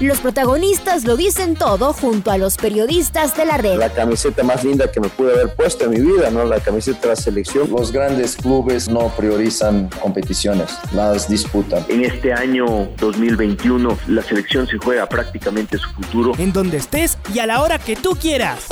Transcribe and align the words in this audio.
Los 0.00 0.20
protagonistas 0.20 1.04
lo 1.04 1.16
dicen 1.16 1.56
todo 1.56 1.92
junto 1.92 2.30
a 2.30 2.38
los 2.38 2.56
periodistas 2.56 3.36
de 3.36 3.44
la 3.44 3.56
red. 3.56 3.78
La 3.78 3.92
camiseta 3.92 4.44
más 4.44 4.62
linda 4.62 4.92
que 4.92 5.00
me 5.00 5.08
pude 5.08 5.32
haber 5.32 5.52
puesto 5.56 5.86
en 5.86 5.90
mi 5.90 5.98
vida, 5.98 6.30
¿no? 6.30 6.44
La 6.44 6.60
camiseta 6.60 7.00
de 7.00 7.08
la 7.08 7.16
selección. 7.16 7.68
Los 7.68 7.90
grandes 7.90 8.36
clubes 8.36 8.88
no 8.88 9.08
priorizan 9.16 9.90
competiciones, 10.00 10.70
las 10.92 11.28
disputan. 11.28 11.84
En 11.88 12.04
este 12.04 12.32
año 12.32 12.88
2021 12.98 13.98
la 14.06 14.22
selección 14.22 14.68
se 14.68 14.78
juega 14.78 15.08
prácticamente 15.08 15.78
su 15.78 15.90
futuro. 15.90 16.32
En 16.38 16.52
donde 16.52 16.76
estés 16.76 17.18
y 17.34 17.40
a 17.40 17.46
la 17.46 17.60
hora 17.60 17.80
que 17.80 17.96
tú 17.96 18.10
quieras. 18.10 18.66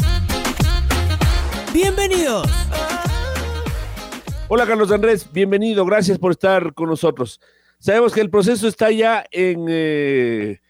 Bienvenidos. 1.74 2.48
Hola 4.46 4.64
Carlos 4.64 4.92
Andrés, 4.92 5.26
bienvenido, 5.32 5.84
gracias 5.84 6.20
por 6.20 6.30
estar 6.30 6.72
con 6.72 6.88
nosotros. 6.88 7.40
Sabemos 7.80 8.12
que 8.12 8.20
el 8.20 8.30
proceso 8.30 8.68
está 8.68 8.92
ya 8.92 9.24
en... 9.32 9.66
Eh 9.68 10.60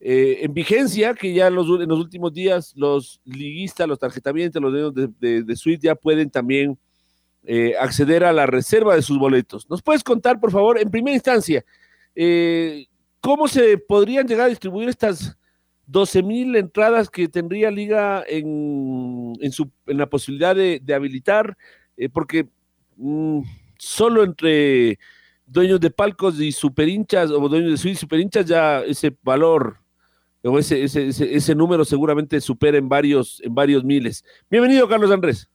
eh, 0.00 0.38
en 0.42 0.54
vigencia, 0.54 1.12
que 1.14 1.32
ya 1.34 1.50
los, 1.50 1.66
en 1.80 1.88
los 1.88 1.98
últimos 1.98 2.32
días 2.32 2.72
los 2.76 3.20
liguistas, 3.24 3.88
los 3.88 3.98
tarjetamientos, 3.98 4.62
los 4.62 4.72
dedos 4.72 4.94
de, 4.94 5.42
de, 5.42 5.56
suite 5.56 5.86
ya 5.86 5.96
pueden 5.96 6.30
también 6.30 6.78
eh, 7.42 7.74
acceder 7.80 8.22
a 8.22 8.32
la 8.32 8.46
reserva 8.46 8.94
de 8.94 9.02
sus 9.02 9.18
boletos. 9.18 9.68
¿Nos 9.68 9.82
puedes 9.82 10.04
contar, 10.04 10.38
por 10.38 10.52
favor, 10.52 10.78
en 10.78 10.90
primera 10.90 11.16
instancia, 11.16 11.64
eh, 12.14 12.86
cómo 13.20 13.48
se 13.48 13.76
podrían 13.78 14.28
llegar 14.28 14.46
a 14.46 14.50
distribuir 14.50 14.88
estas 14.88 15.36
12 15.86 16.22
mil 16.22 16.54
entradas 16.54 17.10
que 17.10 17.26
tendría 17.26 17.70
Liga 17.70 18.22
en, 18.28 19.36
en, 19.40 19.50
su, 19.50 19.68
en 19.86 19.98
la 19.98 20.06
posibilidad 20.06 20.54
de, 20.54 20.80
habilitar? 20.94 21.56
porque 22.12 22.46
mm, 22.96 23.40
solo 23.76 24.22
entre 24.22 25.00
dueños 25.44 25.80
de 25.80 25.90
palcos 25.90 26.38
y 26.40 26.52
superhinchas 26.52 27.32
o 27.32 27.48
dueños 27.48 27.72
de 27.72 27.76
suite 27.76 27.96
y 27.96 28.00
superhinchas 28.00 28.46
ya 28.46 28.82
ese 28.82 29.16
valor 29.24 29.78
o 30.48 30.58
ese, 30.58 30.82
ese, 30.82 31.08
ese, 31.08 31.54
número 31.54 31.84
seguramente 31.84 32.40
supera 32.40 32.78
en 32.78 32.88
varios, 32.88 33.40
en 33.44 33.54
varios 33.54 33.84
miles. 33.84 34.24
Bienvenido, 34.50 34.88
Carlos 34.88 35.10
Andrés. 35.10 35.50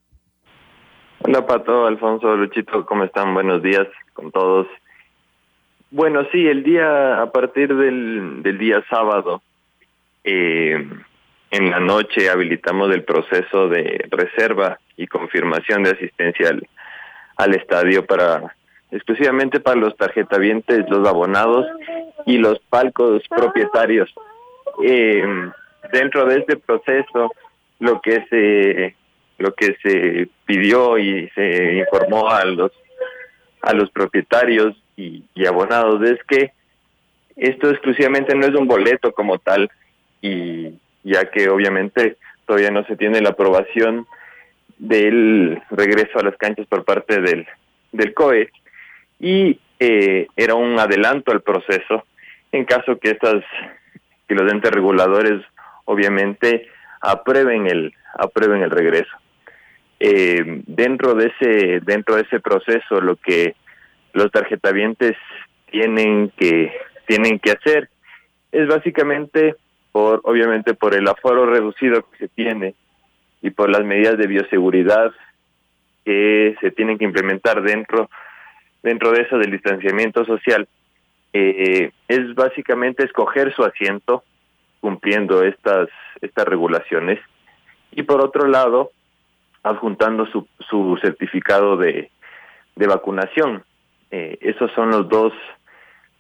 Hola, 1.19 1.45
Pato, 1.45 1.86
Alfonso, 1.86 2.36
Luchito, 2.36 2.86
¿cómo 2.86 3.03
están? 3.05 3.33
Buenos 3.33 3.64
días 3.64 3.88
con 4.14 4.31
todos. 4.31 4.67
Bueno, 5.91 6.25
sí, 6.31 6.47
el 6.47 6.64
día, 6.64 7.21
a 7.21 7.31
partir 7.31 7.73
del, 7.75 8.44
del 8.44 8.58
día 8.58 8.83
sábado, 8.89 9.41
eh, 10.23 10.88
en 11.52 11.69
la 11.69 11.80
noche 11.80 12.30
habilitamos 12.30 12.91
el 12.94 13.03
proceso 13.03 13.69
de 13.69 14.08
reserva 14.09 14.80
y 14.97 15.08
confirmación 15.08 15.83
de 15.83 15.91
asistencia 15.91 16.49
al, 16.49 16.67
al 17.38 17.53
estadio 17.55 18.05
para 18.05 18.55
exclusivamente 18.91 19.59
para 19.59 19.80
los 19.80 19.95
tarjetavientes, 19.97 20.88
los 20.88 21.08
abonados 21.08 21.66
y 22.25 22.38
los 22.38 22.59
palcos 22.69 23.23
propietarios 23.27 24.14
eh, 24.81 25.23
dentro 25.91 26.25
de 26.25 26.39
este 26.39 26.57
proceso 26.57 27.31
lo 27.79 28.02
que 28.02 28.25
se 28.29 28.95
lo 29.38 29.53
que 29.53 29.75
se 29.81 30.30
pidió 30.45 30.97
y 30.97 31.30
se 31.35 31.73
informó 31.75 32.30
a 32.30 32.45
los 32.45 32.71
a 33.61 33.73
los 33.73 33.89
propietarios 33.91 34.75
y, 34.95 35.23
abonados 35.45 36.02
es 36.03 36.23
que 36.25 36.52
esto 37.36 37.70
exclusivamente 37.70 38.36
no 38.36 38.45
es 38.45 38.55
un 38.55 38.67
boleto 38.67 39.11
como 39.11 39.39
tal 39.39 39.70
y 40.21 40.73
ya 41.03 41.30
que 41.31 41.49
obviamente 41.49 42.17
todavía 42.45 42.71
no 42.71 42.86
se 42.86 42.95
tiene 42.95 43.21
la 43.21 43.30
aprobación 43.30 44.05
del 44.77 45.61
regreso 45.71 46.19
a 46.19 46.23
las 46.23 46.37
canchas 46.37 46.67
por 46.67 46.86
parte 46.86 47.21
del 47.21 47.45
del 47.92 48.14
COE 48.14 48.49
y 49.19 49.59
eh, 49.80 50.27
era 50.36 50.55
un 50.55 50.80
adelanto 50.80 51.31
al 51.31 51.42
proceso 51.42 52.05
en 52.52 52.65
caso 52.65 52.98
que 52.99 53.11
estas 53.11 53.43
que 54.28 54.36
los 54.36 54.52
entes 54.52 54.72
reguladores 54.72 55.42
obviamente 55.86 56.67
aprueben 57.02 57.67
el 57.67 57.94
aprueben 58.16 58.61
el 58.64 58.72
regreso. 58.72 59.11
Eh, 60.00 60.61
dentro 60.67 61.14
de 61.16 61.28
ese 61.28 61.80
dentro 61.82 62.16
de 62.16 62.23
ese 62.23 62.39
proceso 62.39 63.02
lo 63.02 63.16
que 63.16 63.56
los 64.14 64.32
tarjetavientes 64.32 65.16
tienen 65.72 66.32
que 66.38 66.72
tienen 67.08 67.39
que 67.39 67.52
hacer 67.52 67.89
es 68.52 68.67
básicamente 68.67 69.56
por 69.92 70.22
obviamente 70.23 70.73
por 70.73 70.95
el 70.95 71.08
aforo 71.08 71.45
reducido 71.45 72.10
que 72.10 72.17
se 72.17 72.28
tiene 72.28 72.76
y 73.42 73.50
por 73.50 73.70
las 73.70 73.84
medidas 73.84 74.17
de 74.17 74.28
bioseguridad 74.28 75.11
que 76.05 76.55
se 76.61 76.72
tienen 76.72 76.98
que 76.98 77.05
implementar 77.05 77.61
dentro 77.61 78.10
dentro 78.82 79.11
de 79.11 79.22
eso 79.22 79.38
del 79.38 79.52
distanciamiento 79.52 80.26
social 80.26 80.67
eh, 81.33 81.92
es 82.08 82.36
básicamente 82.36 83.04
escoger 83.04 83.54
su 83.55 83.64
asiento 83.64 84.23
cumpliendo 84.80 85.44
estas, 85.44 85.89
estas 86.21 86.45
regulaciones 86.45 87.20
y 87.92 88.04
por 88.04 88.21
otro 88.21 88.48
lado 88.48 88.92
adjuntando 89.64 90.26
su, 90.27 90.48
su 90.70 90.98
certificado 91.02 91.77
de, 91.77 92.11
de 92.76 92.88
vacunación. 92.88 93.64
Eh, 94.11 94.38
esos 94.42 94.72
son 94.73 94.92
los 94.92 95.08
dos, 95.10 95.33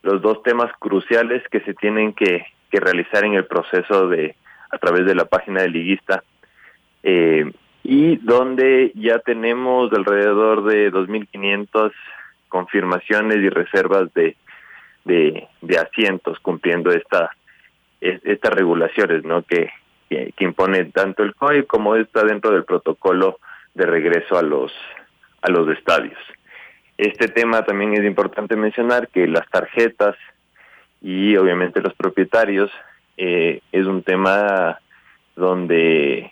los 0.01 0.21
dos 0.21 0.41
temas 0.43 0.71
cruciales 0.79 1.43
que 1.49 1.59
se 1.61 1.73
tienen 1.73 2.13
que, 2.13 2.45
que 2.71 2.79
realizar 2.79 3.23
en 3.25 3.33
el 3.33 3.45
proceso 3.45 4.07
de 4.07 4.35
a 4.71 4.77
través 4.79 5.05
de 5.05 5.13
la 5.13 5.25
página 5.25 5.61
de 5.61 5.69
liguista 5.69 6.23
eh, 7.03 7.51
y 7.83 8.15
donde 8.17 8.91
ya 8.95 9.19
tenemos 9.19 9.91
alrededor 9.93 10.63
de 10.63 10.91
2.500 10.91 11.91
confirmaciones 12.47 13.37
y 13.37 13.49
reservas 13.49 14.11
de 14.13 14.35
de, 15.05 15.47
asientos 15.77 16.39
cumpliendo 16.39 16.91
esta, 16.91 17.35
estas 18.01 18.53
regulaciones 18.53 19.23
¿no? 19.23 19.43
que, 19.43 19.69
que, 20.09 20.43
impone 20.43 20.85
tanto 20.85 21.23
el 21.23 21.35
COI 21.35 21.65
como 21.65 21.95
está 21.95 22.23
dentro 22.23 22.51
del 22.51 22.65
protocolo 22.65 23.39
de 23.73 23.85
regreso 23.85 24.37
a 24.37 24.41
los, 24.41 24.71
a 25.41 25.49
los 25.49 25.69
estadios. 25.69 26.19
Este 26.97 27.27
tema 27.27 27.63
también 27.63 27.93
es 27.93 28.03
importante 28.03 28.55
mencionar 28.55 29.07
que 29.07 29.27
las 29.27 29.49
tarjetas 29.49 30.15
y 31.01 31.35
obviamente 31.35 31.81
los 31.81 31.93
propietarios 31.95 32.71
eh, 33.17 33.61
es 33.71 33.85
un 33.85 34.03
tema 34.03 34.79
donde 35.35 36.31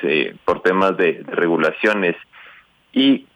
se, 0.00 0.36
por 0.44 0.62
temas 0.62 0.96
de 0.96 1.22
regulaciones 1.26 2.16
y 2.92 3.26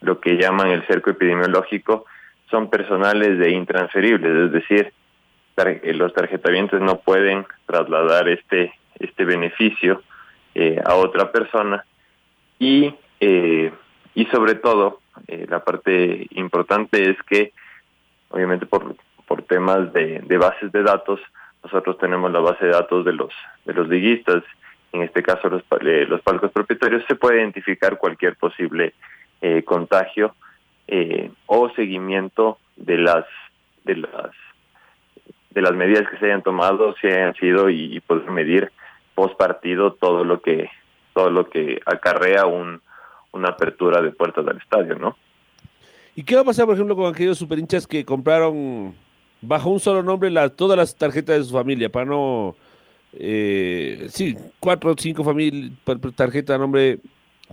lo 0.00 0.20
que 0.20 0.36
llaman 0.36 0.68
el 0.68 0.86
cerco 0.86 1.10
epidemiológico 1.10 2.06
son 2.50 2.70
personales 2.70 3.38
de 3.38 3.50
intransferibles, 3.50 4.46
es 4.46 4.52
decir, 4.52 4.92
eh, 5.56 5.94
los 5.94 6.12
tarjetavientes 6.12 6.80
no 6.80 7.00
pueden 7.00 7.46
trasladar 7.66 8.28
este 8.28 8.74
este 8.98 9.24
beneficio 9.24 10.02
eh, 10.54 10.80
a 10.84 10.94
otra 10.94 11.32
persona. 11.32 11.84
Y 12.58 12.94
eh, 13.20 13.72
y 14.14 14.24
sobre 14.26 14.54
todo 14.54 15.00
la 15.48 15.64
parte 15.64 16.26
importante 16.32 17.10
es 17.10 17.16
que 17.22 17.52
obviamente 18.28 18.66
por 18.66 18.96
por 19.26 19.42
temas 19.42 19.92
de, 19.94 20.20
de 20.20 20.36
bases 20.36 20.70
de 20.72 20.82
datos 20.82 21.20
nosotros 21.64 21.96
tenemos 21.98 22.30
la 22.30 22.40
base 22.40 22.66
de 22.66 22.72
datos 22.72 23.04
de 23.06 23.14
los 23.14 23.32
de 23.64 23.72
los 23.72 23.88
liguistas. 23.88 24.42
En 24.92 25.02
este 25.02 25.22
caso 25.22 25.48
los 25.48 25.62
los 26.08 26.20
palcos 26.20 26.52
propietarios 26.52 27.02
se 27.08 27.14
puede 27.14 27.38
identificar 27.38 27.96
cualquier 27.96 28.36
posible 28.36 28.92
contagio 29.64 30.34
eh, 30.88 31.30
o 31.46 31.70
seguimiento 31.70 32.58
de 32.76 32.98
las 32.98 33.24
de 33.84 33.96
las 33.96 34.30
de 35.50 35.62
las 35.62 35.72
medidas 35.72 36.08
que 36.10 36.18
se 36.18 36.26
hayan 36.26 36.42
tomado, 36.42 36.94
se 37.00 37.08
hayan 37.08 37.34
sido 37.34 37.70
y, 37.70 38.00
poder 38.00 38.30
medir 38.30 38.72
post 39.14 39.36
partido 39.38 39.94
todo 39.94 40.24
lo 40.24 40.42
que 40.42 40.68
todo 41.14 41.30
lo 41.30 41.48
que 41.48 41.80
acarrea 41.86 42.44
un, 42.44 42.82
una 43.32 43.48
apertura 43.48 44.02
de 44.02 44.10
puertas 44.10 44.44
del 44.44 44.58
estadio, 44.58 44.96
¿no? 44.96 45.16
¿Y 46.14 46.24
qué 46.24 46.34
va 46.34 46.42
a 46.42 46.44
pasar, 46.44 46.66
por 46.66 46.74
ejemplo, 46.74 46.94
con 46.94 47.12
aquellos 47.12 47.38
superhinchas 47.38 47.86
que 47.86 48.04
compraron 48.04 48.94
bajo 49.40 49.70
un 49.70 49.80
solo 49.80 50.02
nombre 50.02 50.30
la, 50.30 50.50
todas 50.50 50.76
las 50.76 50.96
tarjetas 50.96 51.38
de 51.38 51.44
su 51.44 51.52
familia 51.52 51.90
para 51.90 52.04
no 52.04 52.54
eh, 53.18 54.08
sí, 54.10 54.36
cuatro 54.60 54.92
o 54.92 54.94
cinco 54.98 55.24
familias, 55.24 55.72
tarjeta 56.14 56.54
a 56.54 56.58
nombre, 56.58 56.98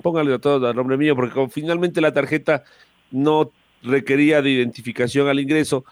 póngale 0.01 0.33
a 0.33 0.39
todos 0.39 0.69
a 0.69 0.74
nombre 0.74 0.97
mío, 0.97 1.15
porque 1.15 1.47
finalmente 1.50 2.01
la 2.01 2.12
tarjeta 2.12 2.63
no 3.13 3.51
requería 3.81 4.42
de 4.42 4.50
identificación 4.50 5.30
al 5.30 5.39
ingreso, 5.39 5.86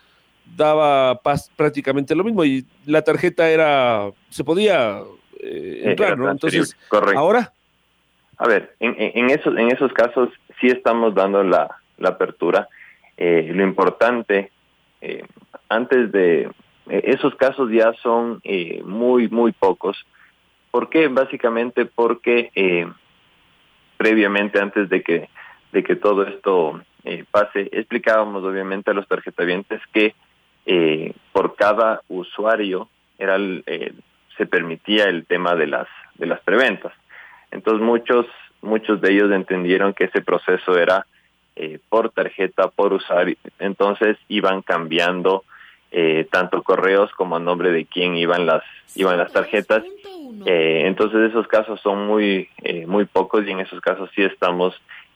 daba 0.58 1.22
prácticamente 1.56 2.16
lo 2.16 2.26
mismo 2.26 2.44
y 2.44 2.66
la 2.86 3.02
tarjeta 3.02 3.50
era, 3.50 4.12
se 4.30 4.44
podía 4.44 5.00
eh, 5.40 5.84
entrar, 5.86 6.18
¿no? 6.18 6.30
Entonces, 6.30 6.76
ahora... 7.16 7.54
a 8.38 8.48
ver, 8.48 8.76
en, 8.80 8.96
en, 8.98 9.30
esos, 9.30 9.58
en 9.58 9.72
esos 9.72 9.94
casos 9.94 10.30
sí 10.60 10.68
estamos 10.68 11.16
dando 11.16 11.44
la, 11.44 11.70
la 11.98 12.10
apertura. 12.10 12.68
Eh, 13.18 13.52
lo 13.54 13.64
importante, 13.64 14.52
eh, 15.00 15.24
antes 15.70 16.12
de 16.12 16.50
eh, 16.90 17.02
esos 17.04 17.36
casos 17.36 17.72
ya 17.72 17.94
son 18.02 18.42
eh, 18.44 18.82
muy, 18.84 19.30
muy 19.30 19.52
pocos. 19.52 19.96
¿Por 20.72 20.90
qué? 20.90 21.08
Básicamente 21.08 21.86
porque 21.86 22.50
eh, 22.56 22.88
previamente, 23.98 24.60
antes 24.60 24.90
de 24.90 25.04
que, 25.04 25.30
de 25.72 25.84
que 25.84 25.96
todo 25.96 26.26
esto 26.26 26.82
eh, 27.04 27.26
pase, 27.30 27.70
explicábamos 27.72 28.44
obviamente 28.44 28.92
a 28.92 28.94
los 28.94 29.08
tarjetavientes 29.08 29.82
que 29.94 30.14
eh, 30.66 31.14
por 31.32 31.56
cada 31.56 32.02
usuario 32.08 32.90
era 33.18 33.36
el, 33.36 33.64
eh, 33.66 33.94
se 34.38 34.46
permitía 34.46 35.06
el 35.06 35.26
tema 35.26 35.56
de 35.56 35.68
las 35.68 35.88
de 36.16 36.28
las 36.28 36.40
preventas. 36.42 36.94
Entonces 37.52 37.82
muchos 37.82 38.26
muchos 38.62 39.02
de 39.02 39.12
ellos 39.12 39.32
entendieron 39.32 39.94
que 39.94 40.06
ese 40.06 40.22
proceso 40.22 40.78
era 40.78 41.06
eh, 41.56 41.80
por 41.90 42.12
tarjeta, 42.12 42.70
por 42.70 42.94
usuario. 42.94 43.36
Entonces 43.60 44.18
iban 44.28 44.62
cambiando 44.62 45.44
eh, 45.92 46.28
tanto 46.32 46.64
correos 46.64 47.12
como 47.18 47.36
a 47.36 47.40
nombre 47.40 47.72
de 47.72 47.86
quién 47.86 48.16
iban 48.16 48.46
las 48.46 48.64
iban 48.96 49.18
las 49.18 49.32
tarjetas. 49.32 49.84
Eh, 50.46 50.84
entonces 50.86 51.30
esos 51.30 51.48
casos 51.48 51.82
son 51.82 52.08
muy 52.08 52.50
eh, 52.64 52.86
muy 52.88 53.06
pocos 53.06 53.46
y 53.46 53.52
en 53.52 53.60
esos 53.60 53.82
casos 53.82 54.10
sí 54.16 54.24
estamos 54.24 54.74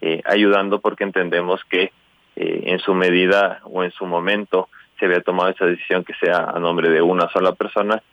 eh, 0.08 0.22
ayudando 0.26 0.82
porque 0.82 1.04
entendemos 1.04 1.62
que 1.68 1.92
eh, 2.36 2.62
en 2.66 2.78
su 2.78 2.94
medida 2.94 3.62
o 3.64 3.84
en 3.84 3.90
su 3.90 4.06
momento 4.06 4.70
se 5.00 5.06
había 5.06 5.22
tomado 5.22 5.50
esa 5.50 5.66
decisión 5.66 6.04
que 6.04 6.14
sea 6.14 6.52
a 6.54 6.60
nombre 6.60 6.92
de 6.92 7.02
una 7.02 7.28
sola 7.30 7.54
persona 7.54 8.04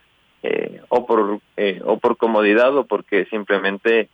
eh, 0.43 0.81
o 0.89 1.05
por 1.06 1.41
o 1.85 1.99
por 1.99 2.17
comodidad 2.17 2.75
o 2.75 2.87
porque 2.87 3.27
simplemente 3.27 4.09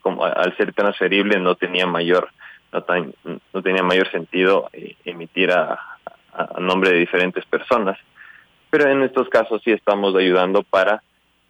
como 0.00 0.24
al 0.24 0.56
ser 0.56 0.72
transferible 0.72 1.38
no 1.38 1.56
tenía 1.56 1.86
mayor 1.86 2.30
no, 2.72 2.82
tan, 2.82 3.12
no 3.52 3.62
tenía 3.62 3.82
mayor 3.82 4.10
sentido 4.10 4.70
emitir 5.04 5.52
a, 5.52 5.78
a, 6.32 6.58
nombre 6.58 6.92
de 6.92 7.00
diferentes 7.00 7.44
personas. 7.44 7.98
Pero 8.70 8.90
en 8.90 9.02
estos 9.02 9.28
casos 9.28 9.60
sí 9.62 9.72
estamos 9.72 10.16
ayudando 10.16 10.62
para 10.62 11.02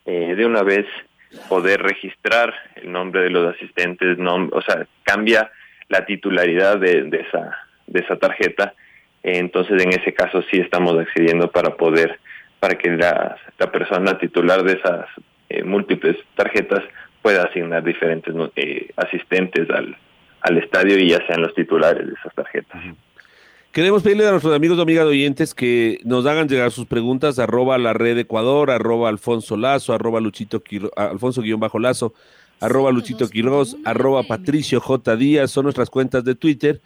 eh, 0.04 0.34
de 0.34 0.46
una 0.46 0.64
vez 0.64 0.86
poder 1.48 1.82
registrar 1.82 2.54
el 2.76 2.90
nombre 2.90 3.22
de 3.22 3.30
los 3.30 3.54
asistentes 3.54 4.18
o 4.18 4.62
sea 4.62 4.86
cambia 5.02 5.50
la 5.88 6.04
titularidad 6.06 6.78
de, 6.78 7.04
de 7.04 7.20
esa 7.20 7.56
de 7.86 8.00
esa 8.00 8.16
tarjeta 8.16 8.74
entonces 9.22 9.82
en 9.82 9.90
ese 9.90 10.14
caso 10.14 10.42
sí 10.50 10.58
estamos 10.58 10.98
accediendo 10.98 11.50
para 11.50 11.76
poder 11.76 12.18
para 12.60 12.76
que 12.76 12.90
la, 12.90 13.36
la 13.58 13.70
persona 13.70 14.18
titular 14.18 14.62
de 14.62 14.74
esas 14.74 15.06
eh, 15.48 15.62
múltiples 15.62 16.16
tarjetas 16.34 16.82
pueda 17.22 17.44
asignar 17.44 17.82
diferentes 17.82 18.34
eh, 18.56 18.88
asistentes 18.96 19.68
al, 19.70 19.96
al 20.42 20.58
estadio 20.58 20.98
y 20.98 21.10
ya 21.10 21.26
sean 21.26 21.42
los 21.42 21.54
titulares 21.54 22.06
de 22.06 22.14
esas 22.14 22.34
tarjetas. 22.34 22.80
Queremos 23.72 24.02
pedirle 24.02 24.26
a 24.26 24.30
nuestros 24.30 24.56
amigos 24.56 24.78
y 24.78 24.80
amigas 24.80 25.04
oyentes 25.04 25.54
que 25.54 26.00
nos 26.04 26.24
hagan 26.24 26.48
llegar 26.48 26.72
sus 26.72 26.86
preguntas, 26.86 27.38
arroba 27.38 27.76
la 27.76 27.92
red 27.92 28.16
Ecuador, 28.16 28.70
arroba 28.70 29.10
Alfonso 29.10 29.58
Lazo, 29.58 29.92
arroba 29.92 30.20
Luchito 30.20 30.62
Quiro, 30.62 30.90
Alfonso 30.96 31.42
guion 31.42 31.60
bajo 31.60 31.78
Lazo, 31.78 32.14
arroba 32.60 32.90
Luchito 32.90 33.28
Quiroz, 33.28 33.76
arroba 33.84 34.22
Patricio 34.22 34.80
J. 34.80 35.16
Díaz, 35.16 35.50
son 35.50 35.64
nuestras 35.64 35.90
cuentas 35.90 36.24
de 36.24 36.34
Twitter. 36.34 36.80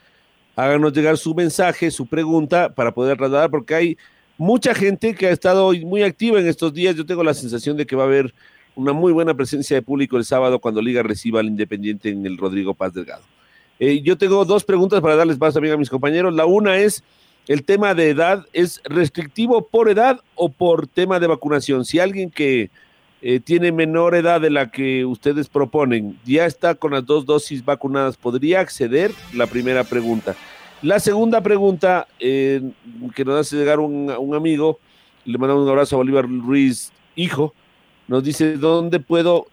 Háganos 0.57 0.93
llegar 0.93 1.17
su 1.19 1.35
mensaje, 1.37 1.91
su 1.93 2.07
pregunta 2.07 2.75
para 2.75 2.93
poder 2.93 3.17
trasladar, 3.17 3.51
porque 3.51 3.75
hay 3.75 3.99
mucha 4.37 4.75
gente 4.75 5.15
que 5.15 5.29
ha 5.29 5.31
estado 5.31 5.73
muy 5.85 6.03
activa 6.03 6.41
en 6.41 6.49
estos 6.49 6.75
días. 6.75 6.97
Yo 6.97 7.07
tengo 7.07 7.23
la 7.23 7.33
sensación 7.33 7.77
de 7.77 7.87
que 7.87 7.95
va 7.95 8.03
a 8.03 8.07
haber 8.07 8.35
una 8.75 8.93
muy 8.93 9.13
buena 9.13 9.35
presencia 9.35 9.77
de 9.77 9.83
público 9.83 10.17
el 10.17 10.25
sábado 10.25 10.59
cuando 10.59 10.83
Liga 10.83 11.03
reciba 11.05 11.41
al 11.41 11.47
Independiente 11.47 12.11
en 12.11 12.27
el 12.27 12.37
Rodrigo 12.37 12.75
Paz 12.75 12.93
Delgado. 12.93 13.23
Eh, 13.85 14.01
yo 14.01 14.17
tengo 14.17 14.45
dos 14.45 14.63
preguntas 14.63 15.01
para 15.01 15.17
darles 15.17 15.39
paso 15.39 15.55
también 15.55 15.75
a 15.75 15.77
mis 15.77 15.91
compañeros. 15.91 16.33
La 16.33 16.47
una 16.47 16.77
es, 16.77 17.03
el 17.49 17.65
tema 17.65 17.95
de 17.95 18.11
edad, 18.11 18.47
¿es 18.53 18.81
restrictivo 18.85 19.67
por 19.67 19.89
edad 19.89 20.21
o 20.37 20.51
por 20.51 20.87
tema 20.87 21.19
de 21.19 21.27
vacunación? 21.27 21.85
Si 21.85 21.99
alguien 21.99 22.31
que 22.31 22.71
eh, 23.23 23.41
tiene 23.41 23.73
menor 23.73 24.15
edad 24.15 24.41
de 24.41 24.51
la 24.51 24.71
que 24.71 25.05
ustedes 25.05 25.49
proponen 25.49 26.17
ya 26.25 26.47
está 26.47 26.77
con 26.77 26.93
las 26.93 27.05
dos 27.05 27.27
dosis 27.27 27.65
vacunadas, 27.65 28.17
¿podría 28.17 28.61
acceder? 28.61 29.11
La 29.35 29.49
primera 29.49 29.83
pregunta. 29.83 30.37
La 30.81 31.01
segunda 31.01 31.41
pregunta 31.41 32.07
eh, 32.21 32.63
que 33.17 33.25
nos 33.25 33.41
hace 33.41 33.57
llegar 33.57 33.81
un, 33.81 34.09
un, 34.17 34.35
amigo, 34.37 34.79
le 35.25 35.39
mandamos 35.39 35.65
un 35.65 35.71
abrazo 35.71 35.97
a 35.97 35.99
Bolívar 35.99 36.29
Ruiz, 36.29 36.93
hijo, 37.17 37.53
nos 38.07 38.23
dice, 38.23 38.59
¿dónde 38.59 39.01
puedo, 39.01 39.49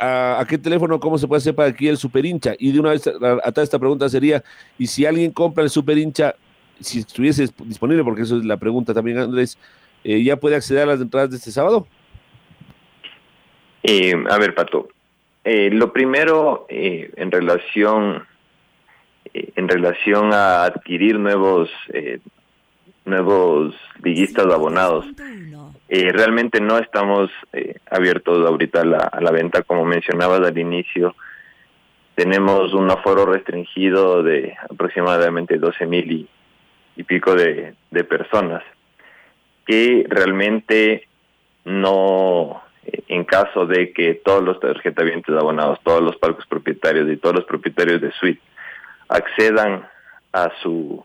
a, 0.00 0.40
a 0.40 0.46
qué 0.46 0.58
teléfono, 0.58 0.98
cómo 0.98 1.18
se 1.18 1.28
puede 1.28 1.38
hacer 1.38 1.54
para 1.54 1.68
aquí 1.68 1.88
el 1.88 1.96
super 1.96 2.24
hincha? 2.24 2.54
Y 2.58 2.72
de 2.72 2.80
una 2.80 2.90
vez 2.90 3.06
atrás 3.06 3.64
esta 3.64 3.78
pregunta 3.78 4.08
sería, 4.08 4.42
¿y 4.78 4.86
si 4.86 5.06
alguien 5.06 5.30
compra 5.30 5.62
el 5.62 5.70
super 5.70 5.98
hincha, 5.98 6.34
si 6.80 7.00
estuviese 7.00 7.48
disponible, 7.64 8.02
porque 8.02 8.22
eso 8.22 8.38
es 8.38 8.44
la 8.44 8.56
pregunta 8.56 8.94
también, 8.94 9.18
Andrés, 9.18 9.58
eh, 10.02 10.22
¿ya 10.22 10.36
puede 10.36 10.56
acceder 10.56 10.84
a 10.84 10.86
las 10.86 11.00
entradas 11.00 11.30
de 11.30 11.36
este 11.36 11.52
sábado? 11.52 11.86
Eh, 13.82 14.14
a 14.28 14.38
ver, 14.38 14.54
Pato, 14.54 14.88
eh, 15.44 15.70
lo 15.70 15.92
primero 15.92 16.66
en 16.68 17.30
relación 17.30 18.24
en 19.32 19.68
relación 19.68 20.32
a 20.32 20.64
adquirir 20.64 21.18
nuevos 21.18 21.70
eh, 21.92 22.20
nuevos 23.04 23.74
liguistas 24.02 24.46
abonados. 24.46 25.06
Eh, 25.92 26.12
realmente 26.12 26.60
no 26.60 26.78
estamos 26.78 27.32
eh, 27.52 27.74
abiertos 27.90 28.46
ahorita 28.46 28.82
a 28.82 28.84
la, 28.84 28.98
a 28.98 29.20
la, 29.20 29.32
venta, 29.32 29.64
como 29.64 29.84
mencionabas 29.84 30.40
al 30.40 30.56
inicio. 30.56 31.16
Tenemos 32.14 32.72
un 32.74 32.88
aforo 32.88 33.26
restringido 33.26 34.22
de 34.22 34.56
aproximadamente 34.70 35.58
12 35.58 35.86
mil 35.86 36.28
y, 36.94 37.02
pico 37.02 37.34
de, 37.34 37.74
personas 38.08 38.62
que 39.66 40.06
realmente 40.08 41.08
no, 41.64 42.62
en 43.08 43.24
caso 43.24 43.66
de 43.66 43.92
que 43.92 44.14
todos 44.14 44.44
los 44.44 44.60
tarjetavientes 44.60 45.34
abonados, 45.34 45.80
todos 45.82 46.02
los 46.02 46.16
palcos 46.18 46.46
propietarios 46.46 47.10
y 47.10 47.16
todos 47.16 47.34
los 47.34 47.44
propietarios 47.46 48.00
de 48.00 48.12
suite 48.12 48.40
accedan 49.08 49.88
a 50.32 50.52
su 50.62 51.04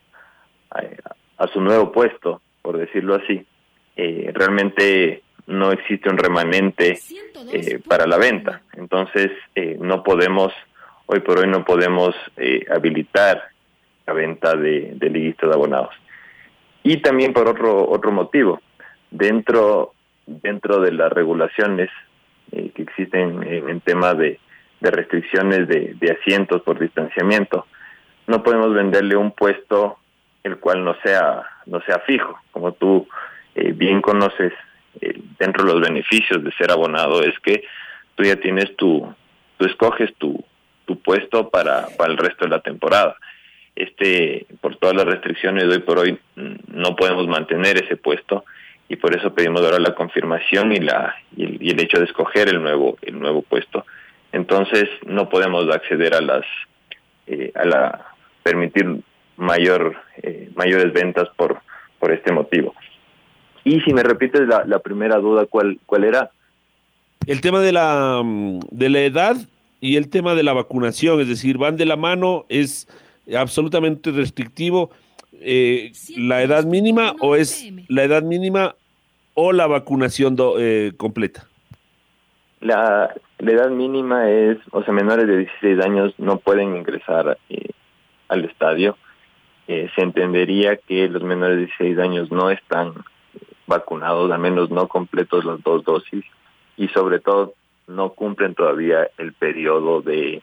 a, 0.69 1.47
su 1.47 1.59
nuevo 1.59 1.91
puesto, 1.91 2.41
por 2.61 2.77
decirlo 2.77 3.15
así, 3.15 3.47
eh, 3.95 4.31
realmente 4.33 5.23
no 5.47 5.71
existe 5.71 6.09
un 6.09 6.17
remanente 6.17 6.99
eh, 7.53 7.79
para 7.87 8.07
la 8.07 8.17
venta. 8.17 8.61
Entonces, 8.73 9.31
eh, 9.53 9.77
no 9.79 10.03
podemos, 10.03 10.51
hoy 11.05 11.19
por 11.19 11.39
hoy 11.39 11.47
no 11.47 11.63
podemos 11.63 12.15
eh, 12.37 12.65
habilitar 12.69 13.43
la 14.07 14.13
venta 14.13 14.55
de, 14.55 14.93
de 14.95 15.09
liguistas 15.09 15.49
de 15.49 15.55
abonados. 15.55 15.93
Y 16.83 16.97
también 16.97 17.33
por 17.33 17.47
otro 17.47 17.89
otro 17.89 18.11
motivo, 18.11 18.61
dentro 19.09 19.93
dentro 20.27 20.79
de 20.79 20.91
las 20.91 21.11
regulaciones 21.11 21.89
eh, 22.51 22.71
que 22.73 22.81
existen 22.83 23.43
en, 23.43 23.79
tema 23.81 24.13
de, 24.13 24.39
de 24.79 24.91
restricciones 24.91 25.67
de, 25.67 25.95
de 25.99 26.11
asientos 26.11 26.61
por 26.63 26.79
distanciamiento, 26.79 27.67
no 28.27 28.43
podemos 28.43 28.73
venderle 28.73 29.15
un 29.15 29.31
puesto 29.31 29.97
el 30.43 30.57
cual 30.57 30.83
no 30.83 30.95
sea 31.03 31.43
no 31.65 31.81
sea 31.81 31.99
fijo 31.99 32.39
como 32.51 32.73
tú 32.73 33.07
eh, 33.55 33.71
bien 33.73 34.01
conoces 34.01 34.53
eh, 35.01 35.19
dentro 35.39 35.63
de 35.63 35.73
los 35.73 35.81
beneficios 35.81 36.43
de 36.43 36.51
ser 36.53 36.71
abonado 36.71 37.23
es 37.23 37.37
que 37.39 37.63
tú 38.15 38.23
ya 38.23 38.35
tienes 38.35 38.75
tu 38.75 39.13
tú 39.57 39.65
escoges 39.65 40.13
tu 40.15 40.43
tu 40.85 40.99
puesto 40.99 41.49
para 41.49 41.87
para 41.97 42.11
el 42.11 42.17
resto 42.17 42.45
de 42.45 42.51
la 42.51 42.59
temporada 42.59 43.15
este 43.75 44.45
por 44.61 44.75
todas 44.77 44.95
las 44.95 45.05
restricciones 45.05 45.67
de 45.67 45.75
hoy 45.75 45.79
por 45.79 45.99
hoy 45.99 46.19
no 46.35 46.95
podemos 46.95 47.27
mantener 47.27 47.83
ese 47.83 47.97
puesto 47.97 48.45
y 48.87 48.97
por 48.97 49.15
eso 49.15 49.33
pedimos 49.33 49.61
ahora 49.61 49.79
la 49.79 49.95
confirmación 49.95 50.71
y 50.73 50.79
la 50.79 51.15
y 51.35 51.43
el, 51.43 51.57
y 51.61 51.69
el 51.71 51.79
hecho 51.79 51.97
de 51.97 52.05
escoger 52.05 52.49
el 52.49 52.61
nuevo 52.61 52.97
el 53.01 53.19
nuevo 53.19 53.41
puesto 53.41 53.85
entonces 54.31 54.89
no 55.05 55.29
podemos 55.29 55.69
acceder 55.73 56.13
a 56.13 56.21
las 56.21 56.45
eh, 57.27 57.51
a 57.55 57.65
la 57.65 58.05
permitir 58.43 58.85
mayor 59.37 59.95
eh, 60.21 60.49
mayores 60.55 60.93
ventas 60.93 61.29
por 61.35 61.61
por 61.99 62.11
este 62.11 62.31
motivo. 62.31 62.75
Y 63.65 63.81
si 63.81 63.93
me 63.93 64.03
repites 64.03 64.47
la, 64.47 64.63
la 64.65 64.79
primera 64.79 65.17
duda, 65.17 65.45
¿cuál 65.45 65.79
cuál 65.85 66.05
era? 66.05 66.31
El 67.27 67.41
tema 67.41 67.59
de 67.59 67.73
la 67.73 68.21
de 68.71 68.89
la 68.89 69.01
edad 69.01 69.35
y 69.81 69.97
el 69.97 70.09
tema 70.09 70.35
de 70.35 70.43
la 70.43 70.53
vacunación, 70.53 71.19
es 71.19 71.27
decir, 71.27 71.57
van 71.57 71.75
de 71.75 71.85
la 71.85 71.97
mano, 71.97 72.45
es 72.47 72.87
absolutamente 73.35 74.11
restrictivo 74.11 74.91
eh, 75.41 75.91
la 76.15 76.41
edad 76.41 76.63
mínima 76.65 77.15
o 77.19 77.35
es 77.35 77.67
la 77.89 78.03
edad 78.03 78.23
mínima 78.23 78.75
o 79.33 79.51
la 79.51 79.67
vacunación 79.67 80.35
do, 80.35 80.55
eh, 80.59 80.93
completa. 80.95 81.47
La, 82.61 83.13
la, 83.39 83.51
edad 83.51 83.69
mínima 83.69 84.29
es, 84.29 84.57
o 84.71 84.83
sea, 84.83 84.93
menores 84.93 85.27
de 85.27 85.37
16 85.37 85.79
años 85.81 86.13
no 86.17 86.37
pueden 86.37 86.75
ingresar 86.75 87.37
eh, 87.49 87.69
al 88.27 88.45
estadio, 88.45 88.97
eh, 89.67 89.89
se 89.95 90.01
entendería 90.01 90.77
que 90.77 91.07
los 91.09 91.23
menores 91.23 91.57
de 91.57 91.65
16 91.65 91.99
años 91.99 92.31
no 92.31 92.49
están 92.49 92.93
vacunados, 93.67 94.31
al 94.31 94.39
menos 94.39 94.69
no 94.69 94.87
completos 94.87 95.45
las 95.45 95.61
dos 95.63 95.83
dosis, 95.83 96.23
y 96.77 96.87
sobre 96.89 97.19
todo 97.19 97.53
no 97.87 98.09
cumplen 98.09 98.55
todavía 98.55 99.09
el 99.17 99.33
periodo 99.33 100.01
de, 100.01 100.41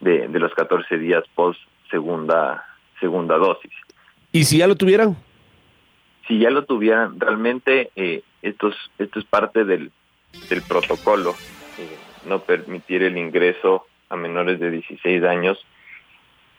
de, 0.00 0.28
los 0.38 0.52
14 0.54 0.98
días 0.98 1.24
post 1.34 1.60
segunda, 1.90 2.64
segunda 2.98 3.36
dosis. 3.36 3.72
¿Y 4.32 4.44
si 4.44 4.58
ya 4.58 4.66
lo 4.66 4.76
tuvieran? 4.76 5.16
Si 6.26 6.38
ya 6.38 6.50
lo 6.50 6.64
tuvieran, 6.64 7.18
realmente 7.18 7.90
eh, 7.96 8.22
esto, 8.42 8.68
es, 8.68 8.76
esto 8.98 9.18
es 9.18 9.24
parte 9.24 9.64
del, 9.64 9.90
del 10.48 10.62
protocolo, 10.62 11.34
eh, 11.78 11.96
no 12.26 12.40
permitir 12.40 13.02
el 13.02 13.18
ingreso 13.18 13.86
a 14.08 14.16
menores 14.16 14.60
de 14.60 14.70
16 14.70 15.24
años. 15.24 15.58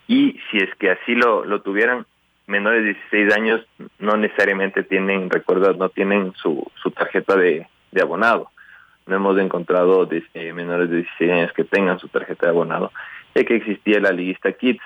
Y 0.08 0.39
si 0.50 0.58
es 0.58 0.74
que 0.75 0.91
así 0.91 1.15
lo, 1.15 1.46
lo 1.46 1.62
tuvieran, 1.62 2.05
menores 2.51 2.84
de 2.84 2.93
16 2.93 3.34
años 3.34 3.65
no 3.98 4.17
necesariamente 4.17 4.84
tienen, 4.84 5.29
recuerda, 5.29 5.74
no 5.74 5.89
tienen 5.89 6.34
su, 6.34 6.70
su 6.84 6.91
tarjeta 6.91 7.36
de, 7.36 7.65
de 7.91 8.01
abonado. 8.01 8.51
No 9.08 9.15
hemos 9.15 9.39
encontrado 9.39 10.08
eh, 10.12 10.53
menores 10.53 10.89
de 10.89 10.98
16 10.98 11.31
años 11.31 11.53
que 11.53 11.63
tengan 11.63 11.98
su 11.98 12.10
tarjeta 12.10 12.46
de 12.46 12.51
abonado, 12.51 12.91
ya 13.34 13.43
que 13.46 13.55
existía 13.55 14.00
la 14.00 14.12
liguista 14.12 14.51
Kids, 14.51 14.84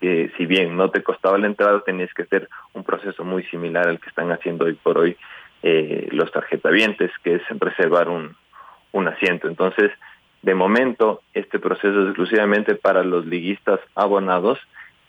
que 0.00 0.32
si 0.36 0.46
bien 0.46 0.76
no 0.76 0.90
te 0.90 1.02
costaba 1.02 1.38
la 1.38 1.46
entrada, 1.46 1.84
tenías 1.84 2.12
que 2.12 2.22
hacer 2.22 2.48
un 2.72 2.82
proceso 2.82 3.22
muy 3.24 3.44
similar 3.44 3.86
al 3.86 4.00
que 4.00 4.08
están 4.08 4.32
haciendo 4.32 4.64
hoy 4.64 4.74
por 4.74 4.98
hoy 4.98 5.16
eh, 5.62 6.08
los 6.10 6.32
tarjetavientes, 6.32 7.12
que 7.22 7.36
es 7.36 7.42
reservar 7.60 8.08
un, 8.08 8.34
un 8.90 9.06
asiento. 9.06 9.46
Entonces, 9.46 9.92
de 10.40 10.54
momento, 10.54 11.22
este 11.34 11.60
proceso 11.60 12.02
es 12.02 12.06
exclusivamente 12.08 12.74
para 12.74 13.04
los 13.04 13.26
liguistas 13.26 13.78
abonados, 13.94 14.58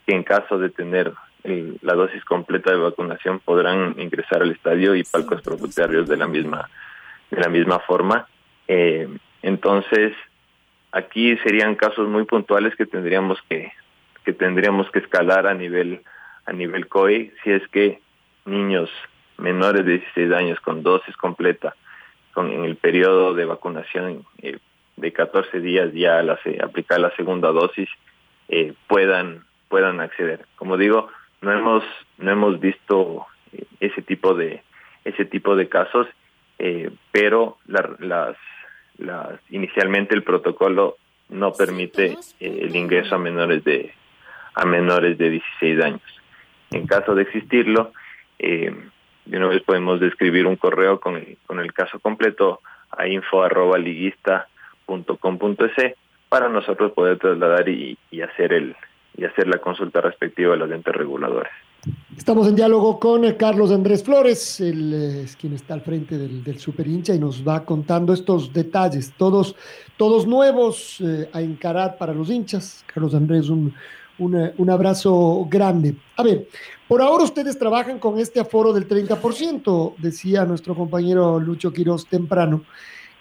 que 0.06 0.14
en 0.14 0.22
caso 0.22 0.58
de 0.58 0.68
tener 0.68 1.12
la 1.44 1.94
dosis 1.94 2.24
completa 2.24 2.70
de 2.70 2.78
vacunación 2.78 3.38
podrán 3.38 3.94
ingresar 3.98 4.42
al 4.42 4.52
estadio 4.52 4.94
y 4.94 5.04
palcos 5.04 5.42
propietarios 5.42 6.08
de 6.08 6.16
la 6.16 6.26
misma 6.26 6.70
de 7.30 7.40
la 7.40 7.48
misma 7.48 7.80
forma. 7.80 8.26
Eh, 8.68 9.08
entonces, 9.42 10.14
aquí 10.92 11.36
serían 11.38 11.74
casos 11.74 12.08
muy 12.08 12.24
puntuales 12.24 12.74
que 12.76 12.86
tendríamos 12.86 13.38
que 13.48 13.72
que 14.24 14.32
tendríamos 14.32 14.90
que 14.90 15.00
escalar 15.00 15.46
a 15.46 15.54
nivel 15.54 16.00
a 16.46 16.52
nivel 16.52 16.88
COE 16.88 17.32
si 17.42 17.50
es 17.50 17.66
que 17.68 18.00
niños 18.46 18.90
menores 19.36 19.84
de 19.84 19.98
16 19.98 20.32
años 20.32 20.60
con 20.60 20.82
dosis 20.82 21.14
completa 21.16 21.74
con 22.32 22.50
en 22.50 22.64
el 22.64 22.76
periodo 22.76 23.34
de 23.34 23.44
vacunación 23.44 24.24
eh, 24.40 24.58
de 24.96 25.12
14 25.12 25.60
días 25.60 25.92
ya 25.92 26.22
la, 26.22 26.38
aplicar 26.62 27.00
la 27.00 27.14
segunda 27.16 27.52
dosis 27.52 27.88
eh, 28.48 28.72
puedan 28.86 29.44
puedan 29.68 30.00
acceder. 30.00 30.46
Como 30.56 30.76
digo, 30.76 31.08
no 31.44 31.52
hemos 31.52 31.84
no 32.18 32.30
hemos 32.30 32.60
visto 32.60 33.26
ese 33.80 34.02
tipo 34.02 34.34
de 34.34 34.62
ese 35.04 35.24
tipo 35.24 35.54
de 35.56 35.68
casos 35.68 36.06
eh, 36.58 36.90
pero 37.12 37.58
las, 37.66 38.36
las 38.98 39.40
inicialmente 39.50 40.14
el 40.14 40.22
protocolo 40.22 40.96
no 41.28 41.52
permite 41.52 42.16
eh, 42.40 42.58
el 42.62 42.74
ingreso 42.76 43.14
a 43.14 43.18
menores 43.18 43.64
de 43.64 43.92
a 44.54 44.64
menores 44.64 45.18
de 45.18 45.30
16 45.30 45.82
años. 45.82 46.02
En 46.70 46.86
caso 46.86 47.14
de 47.14 47.22
existirlo 47.22 47.92
eh, 48.38 48.72
de 49.24 49.36
una 49.36 49.48
vez 49.48 49.62
podemos 49.62 50.00
describir 50.00 50.46
un 50.46 50.56
correo 50.56 51.00
con 51.00 51.16
el, 51.16 51.38
con 51.46 51.58
el 51.58 51.72
caso 51.72 51.98
completo 51.98 52.60
a 52.90 53.08
info 53.08 53.42
arroba 53.42 53.78
para 56.28 56.48
nosotros 56.48 56.92
poder 56.92 57.18
trasladar 57.18 57.68
y, 57.68 57.98
y 58.10 58.22
hacer 58.22 58.52
el 58.52 58.76
y 59.16 59.24
hacer 59.24 59.46
la 59.46 59.58
consulta 59.58 60.00
respectiva 60.00 60.54
a 60.54 60.56
los 60.56 60.70
entes 60.70 60.94
reguladores. 60.94 61.52
Estamos 62.16 62.48
en 62.48 62.54
diálogo 62.54 62.98
con 62.98 63.24
eh, 63.24 63.36
Carlos 63.36 63.70
Andrés 63.70 64.02
Flores, 64.02 64.60
él 64.60 64.92
eh, 64.94 65.22
es 65.24 65.36
quien 65.36 65.52
está 65.52 65.74
al 65.74 65.82
frente 65.82 66.16
del, 66.16 66.42
del 66.42 66.58
super 66.58 66.86
hincha 66.86 67.14
y 67.14 67.18
nos 67.18 67.46
va 67.46 67.64
contando 67.64 68.12
estos 68.12 68.52
detalles, 68.52 69.12
todos, 69.18 69.54
todos 69.96 70.26
nuevos 70.26 71.00
eh, 71.00 71.28
a 71.32 71.42
encarar 71.42 71.98
para 71.98 72.14
los 72.14 72.30
hinchas. 72.30 72.84
Carlos 72.86 73.14
Andrés, 73.14 73.50
un, 73.50 73.74
un, 74.18 74.70
abrazo 74.70 75.46
grande. 75.50 75.94
A 76.16 76.22
ver, 76.22 76.46
por 76.88 77.02
ahora 77.02 77.24
ustedes 77.24 77.58
trabajan 77.58 77.98
con 77.98 78.18
este 78.18 78.40
aforo 78.40 78.72
del 78.72 78.88
30%, 78.88 79.94
decía 79.98 80.44
nuestro 80.44 80.74
compañero 80.74 81.38
Lucho 81.40 81.72
Quiroz 81.72 82.06
temprano 82.06 82.64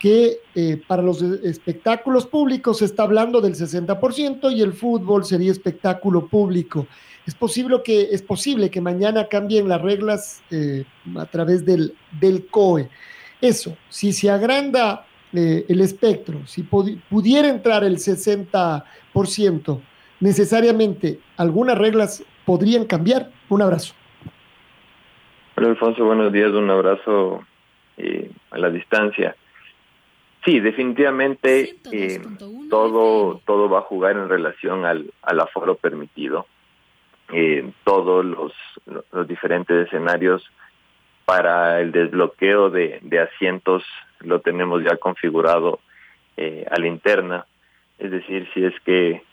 que 0.03 0.39
para 0.85 1.01
los 1.01 1.21
espectáculos 1.21 2.25
públicos 2.25 2.79
se 2.79 2.85
está 2.85 3.03
hablando 3.03 3.39
del 3.39 3.53
60% 3.53 4.51
y 4.53 4.61
el 4.61 4.73
fútbol 4.73 5.23
sería 5.23 5.49
espectáculo 5.49 6.27
público. 6.27 6.87
Es 7.25 7.35
posible 7.35 7.81
que, 7.83 8.09
es 8.11 8.21
posible 8.21 8.69
que 8.69 8.81
mañana 8.81 9.27
cambien 9.27 9.69
las 9.69 9.81
reglas 9.81 10.43
eh, 10.51 10.83
a 11.15 11.25
través 11.25 11.65
del, 11.65 11.95
del 12.19 12.47
COE. 12.47 12.89
Eso, 13.39 13.77
si 13.89 14.11
se 14.11 14.29
agranda 14.29 15.05
eh, 15.31 15.65
el 15.69 15.79
espectro, 15.81 16.45
si 16.45 16.63
pudiera 16.63 17.47
entrar 17.47 17.83
el 17.85 17.97
60%, 17.97 19.81
necesariamente 20.19 21.19
algunas 21.37 21.77
reglas 21.77 22.23
podrían 22.45 22.85
cambiar. 22.85 23.31
Un 23.47 23.61
abrazo. 23.61 23.93
Hola 25.55 25.69
Alfonso, 25.69 26.03
buenos 26.03 26.33
días, 26.33 26.51
un 26.51 26.69
abrazo 26.69 27.41
eh, 27.97 28.31
a 28.51 28.57
la 28.57 28.69
distancia. 28.69 29.35
Sí, 30.45 30.59
definitivamente 30.59 31.75
todo 32.69 33.41
todo 33.45 33.69
va 33.69 33.79
a 33.79 33.83
jugar 33.83 34.17
en 34.17 34.27
relación 34.27 34.85
al, 34.85 35.11
al 35.21 35.39
aforo 35.39 35.75
permitido 35.75 36.47
eh, 37.31 37.71
todos 37.83 38.25
los, 38.25 38.53
los 39.11 39.27
diferentes 39.27 39.87
escenarios 39.87 40.43
para 41.25 41.79
el 41.79 41.91
desbloqueo 41.91 42.69
de, 42.69 42.99
de 43.01 43.19
asientos 43.19 43.83
lo 44.19 44.41
tenemos 44.41 44.83
ya 44.83 44.97
configurado 44.97 45.79
eh, 46.37 46.65
a 46.69 46.79
la 46.79 46.87
interna. 46.87 47.45
Es 47.97 48.11
decir, 48.11 48.49
si 48.53 48.65
es 48.65 48.73
que 48.81 49.23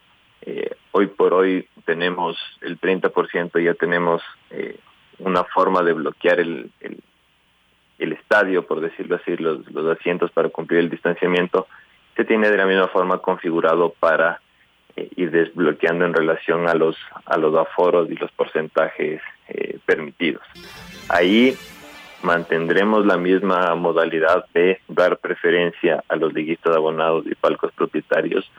eh, 0.42 0.70
hoy 0.92 1.06
por 1.08 1.34
hoy 1.34 1.66
tenemos 1.84 2.36
el 2.60 2.80
30%, 2.80 3.62
ya 3.62 3.74
tenemos 3.74 4.22
eh, 4.50 4.78
una 5.18 5.44
forma 5.44 5.82
de 5.82 5.92
bloquear 5.92 6.40
el, 6.40 6.70
el, 6.80 7.02
el, 8.00 8.12
estadio, 8.12 8.66
por 8.66 8.80
decirlo 8.80 9.16
así, 9.16 9.36
los, 9.36 9.70
los 9.70 9.98
asientos 9.98 10.30
para 10.30 10.48
cumplir 10.48 10.80
el 10.80 10.90
distanciamiento, 10.90 11.66
se 12.16 12.24
tiene 12.24 12.50
de 12.50 12.56
la 12.56 12.66
misma 12.66 12.88
forma 12.88 13.18
configurado 13.18 13.94
para 13.98 14.40
eh, 14.96 15.08
ir 15.16 15.30
desbloqueando 15.30 16.04
en 16.04 16.14
relación 16.14 16.68
a 16.68 16.74
los 16.74 16.96
a 17.24 17.38
los 17.38 17.54
aforos 17.56 18.10
y 18.10 18.16
los 18.16 18.30
porcentajes 18.32 19.22
eh, 19.48 19.78
permitidos. 19.86 20.42
Ahí 21.08 21.56
mantendremos 22.22 23.06
la 23.06 23.16
misma 23.16 23.74
modalidad 23.76 24.46
de 24.52 24.80
dar 24.88 25.18
preferencia 25.18 26.02
a 26.08 26.16
los 26.16 26.32
liguistas 26.32 26.76
abonados 26.76 27.24
y 27.26 27.34
palcos 27.34 27.72
propietarios, 27.72 28.50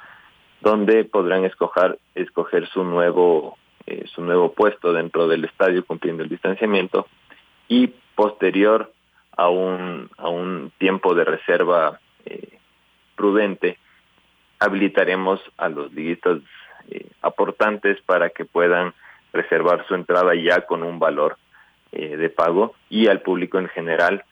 donde 0.62 1.03
podrán 1.03 1.43
escoger 1.45 2.00
escoger 2.15 2.67
su 2.67 2.83
nuevo 2.83 3.57
eh, 3.86 4.05
su 4.13 4.21
nuevo 4.21 4.53
puesto 4.53 4.93
dentro 4.93 5.27
del 5.27 5.45
estadio 5.45 5.86
cumpliendo 5.86 6.24
el 6.24 6.29
distanciamiento 6.29 7.07
y 7.67 7.88
posterior 8.15 8.91
a 9.41 9.50
un 9.50 10.10
a 10.17 10.29
un 10.29 10.71
tiempo 10.77 11.15
de 11.15 11.25
reserva 11.25 12.00
prudente 13.15 13.77
habilitaremos 14.62 15.41
a 15.57 15.69
los 15.69 15.91
liguistas 15.91 16.39
eh, 16.89 17.07
aportantes 17.21 18.00
para 18.03 18.29
que 18.29 18.45
puedan 18.45 18.93
reservar 19.33 19.86
su 19.88 19.95
entrada 19.95 20.36
ya 20.36 20.62
con 20.62 20.83
un 20.83 21.00
valor 21.00 21.38
eh, 21.91 22.15
de 22.15 22.29
pago 22.29 22.75
y 22.89 23.07
al 23.07 23.21
público 23.21 23.57
en 23.57 23.67
general 23.69 24.24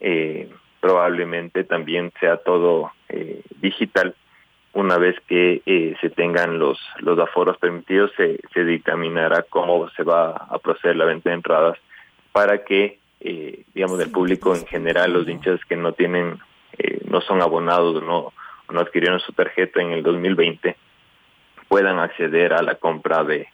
eh, 0.00 0.50
probablemente 0.80 1.64
también 1.64 2.12
sea 2.20 2.36
todo 2.38 2.92
digital. 3.60 4.14
Una 4.72 4.98
vez 4.98 5.16
que 5.26 5.96
se 6.00 6.10
tengan 6.10 6.60
los 6.60 6.78
los 7.00 7.18
aforos 7.18 7.58
permitidos 7.58 8.12
se, 8.16 8.38
se 8.54 8.64
dictaminará 8.64 9.42
cómo 9.50 9.90
se 9.90 10.04
va 10.04 10.30
a 10.30 10.58
proceder 10.58 10.96
la 10.96 11.06
venta 11.06 11.30
de 11.30 11.34
entradas 11.34 11.78
para 12.32 12.64
que 12.64 12.99
digamos 13.20 14.00
el 14.00 14.10
público 14.10 14.54
en 14.54 14.66
general 14.66 15.12
los 15.12 15.28
hinchas 15.28 15.60
que 15.68 15.76
no 15.76 15.92
tienen 15.92 16.38
no 17.04 17.20
son 17.20 17.42
abonados 17.42 18.02
no 18.02 18.32
no 18.72 18.80
adquirieron 18.80 19.20
su 19.20 19.32
tarjeta 19.32 19.80
en 19.82 19.92
el 19.92 20.02
2020 20.02 20.76
puedan 21.68 21.98
acceder 22.00 22.52
a 22.52 22.62
la 22.62 22.74
compra 22.74 23.22
de, 23.24 23.48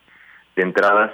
entradas 0.57 1.13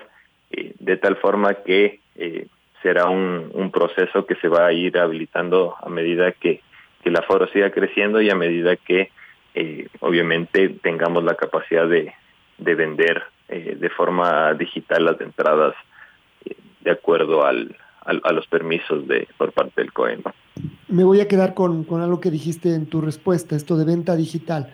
eh, 0.52 0.72
de 0.78 0.96
tal 0.96 1.16
forma 1.16 1.54
que 1.54 1.98
eh, 2.14 2.46
será 2.80 3.06
un, 3.06 3.50
un, 3.54 3.72
proceso 3.72 4.24
que 4.24 4.36
se 4.36 4.46
va 4.46 4.66
a 4.66 4.72
ir 4.72 4.96
habilitando 4.98 5.74
a 5.82 5.88
medida 5.88 6.30
que, 6.30 6.60
que 7.02 7.08
el 7.08 7.16
aforo 7.16 7.48
siga 7.48 7.70
creciendo 7.70 8.20
y 8.20 8.30
a 8.30 8.36
medida 8.36 8.76
que 8.76 9.10
eh, 9.54 9.88
obviamente 9.98 10.68
tengamos 10.68 11.24
la 11.24 11.34
capacidad 11.34 11.88
de, 11.88 12.14
de 12.58 12.74
vender 12.74 13.24
de 13.48 13.90
forma 13.90 14.54
digital 14.54 15.04
las 15.04 15.20
entradas 15.20 15.74
de 16.80 16.90
acuerdo 16.90 17.44
al, 17.44 17.76
a, 18.04 18.32
los 18.32 18.46
permisos 18.46 19.06
de 19.06 19.28
por 19.36 19.52
parte 19.52 19.80
del 19.80 19.92
COEN. 19.92 20.22
Me 20.88 21.04
voy 21.04 21.20
a 21.20 21.28
quedar 21.28 21.54
con, 21.54 21.84
con, 21.84 22.00
algo 22.02 22.20
que 22.20 22.30
dijiste 22.30 22.74
en 22.74 22.86
tu 22.86 23.00
respuesta, 23.00 23.56
esto 23.56 23.76
de 23.76 23.84
venta 23.84 24.16
digital. 24.16 24.72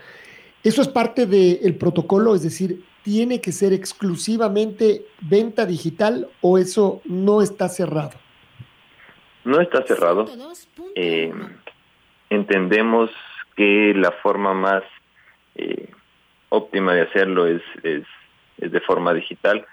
¿Eso 0.65 0.83
es 0.83 0.89
parte 0.89 1.27
del 1.27 1.77
protocolo? 1.77 2.35
Es 2.35 2.43
decir, 2.43 2.85
¿tiene 3.03 3.41
que 3.41 3.53
ser 3.53 3.73
exclusivamente 3.73 5.07
venta 5.21 5.65
digital 5.65 6.29
o 6.41 6.59
eso 6.59 7.01
no 7.05 7.43
está 7.43 7.69
cerrado? 7.69 8.13
No 9.45 9.61
está 9.61 9.83
cerrado. 9.87 10.27
Eh, 10.95 11.33
entendemos 12.29 13.11
que 13.57 13.95
la 13.95 14.13
forma 14.13 14.53
más 14.53 14.83
eh, 15.55 15.91
óptima 16.49 16.95
de 16.95 17.03
hacerlo 17.03 17.47
es, 17.47 17.63
es, 17.83 18.05
de 18.59 18.81
forma 18.81 19.15
digital. 19.15 19.65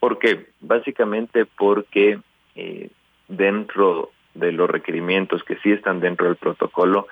¿Por 0.00 0.18
qué? 0.18 0.46
Básicamente 0.60 1.46
porque 1.46 2.20
eh, 2.54 2.90
dentro 3.28 4.10
de 4.34 4.52
los 4.52 4.68
requerimientos 4.68 5.42
que 5.44 5.56
sí 5.56 5.72
están 5.72 6.00
dentro 6.00 6.26
del 6.26 6.36
protocolo 6.36 7.06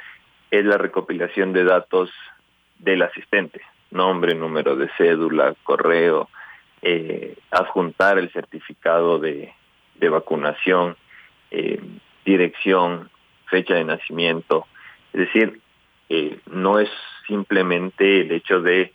es 0.51 0.65
la 0.65 0.79
recopilación 0.79 1.53
de 1.53 1.65
datos 1.65 2.11
del 2.79 3.03
asistente, 3.03 3.61
nombre, 3.91 4.35
número 4.35 4.77
de 4.77 4.91
cédula, 4.97 5.55
correo, 5.63 6.29
eh, 6.83 7.37
adjuntar 7.51 8.19
el 8.19 8.33
certificado 8.33 9.19
de, 9.19 9.53
vacunación, 10.11 10.97
eh, 11.51 11.81
dirección, 12.25 13.11
fecha 13.47 13.75
de 13.75 13.85
nacimiento. 13.85 14.67
Es 15.13 15.21
decir, 15.21 15.61
no 16.51 16.81
es 16.81 16.91
simplemente 17.29 18.23
el 18.23 18.33
hecho 18.33 18.61
de 18.61 18.93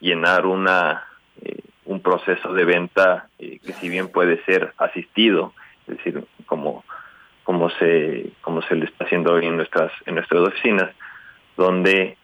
llenar 0.00 0.46
una 0.46 1.04
un 1.90 2.00
proceso 2.00 2.52
de 2.52 2.64
venta 2.64 3.28
que 3.38 3.72
si 3.80 3.88
bien 3.88 4.08
puede 4.08 4.42
ser 4.44 4.72
asistido, 4.78 5.52
es 5.88 5.96
decir, 5.96 6.24
como 6.46 6.84
como 7.42 7.68
se 7.70 8.30
como 8.42 8.62
se 8.62 8.76
le 8.76 8.84
está 8.84 9.04
haciendo 9.04 9.32
hoy 9.32 9.46
en 9.46 9.56
nuestras 9.56 9.90
en 10.06 10.14
nuestras 10.14 10.40
oficinas, 10.48 10.90
donde 11.56 12.16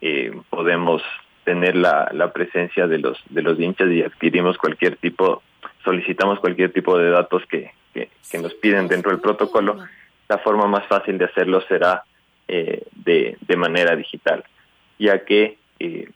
podemos 0.51 1.03
tener 1.45 1.75
la, 1.75 2.09
la 2.13 2.33
presencia 2.33 2.87
de 2.87 2.99
los 2.99 3.19
de 3.29 3.43
los 3.43 3.59
hinchas 3.59 3.91
y 3.91 4.03
adquirimos 4.03 4.57
cualquier 4.57 4.97
tipo 4.97 5.43
solicitamos 5.87 6.41
cualquier 6.41 6.73
tipo 6.73 6.99
de 6.99 7.11
datos 7.11 7.45
que, 7.47 7.71
que, 7.95 8.39
nos 8.39 8.53
piden 8.55 8.89
dentro 8.89 9.13
del 9.13 9.21
protocolo, 9.21 9.79
la 10.29 10.39
forma 10.39 10.67
más 10.67 10.85
fácil 10.87 11.17
de 11.17 11.27
hacerlo 11.27 11.61
será 11.63 12.03
eh, 12.49 12.83
de, 12.93 13.37
de, 13.41 13.57
manera 13.57 13.95
digital, 13.95 14.45
ya 14.99 15.25
que 15.25 15.59
eh, 15.79 16.11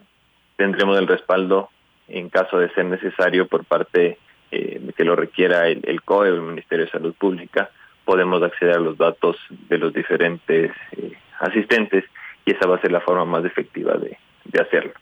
tendremos 0.57 0.99
el 0.99 1.07
respaldo 1.07 1.71
en 2.11 2.29
caso 2.29 2.59
de 2.59 2.73
ser 2.75 2.85
necesario 2.87 3.47
por 3.47 3.65
parte 3.65 4.19
eh, 4.51 4.81
que 4.97 5.05
lo 5.05 5.17
requiera 5.17 5.69
el, 5.69 6.03
COE 6.03 6.31
o 6.31 6.35
el 6.35 6.43
Ministerio 6.43 6.87
de 6.87 6.91
Salud 6.91 7.15
Pública, 7.15 7.71
podemos 8.05 8.43
acceder 8.43 8.77
a 8.77 8.81
los 8.81 8.99
datos 8.99 9.37
de 9.69 9.79
los 9.79 9.93
diferentes 9.93 10.73
asistentes 11.39 12.05
y 12.45 12.53
esa 12.53 12.67
va 12.67 12.77
a 12.77 12.81
ser 12.81 12.93
la 12.93 13.01
forma 13.01 13.25
más 13.25 13.45
efectiva 13.45 13.95
de, 13.97 14.17
hacerlo. 14.61 14.93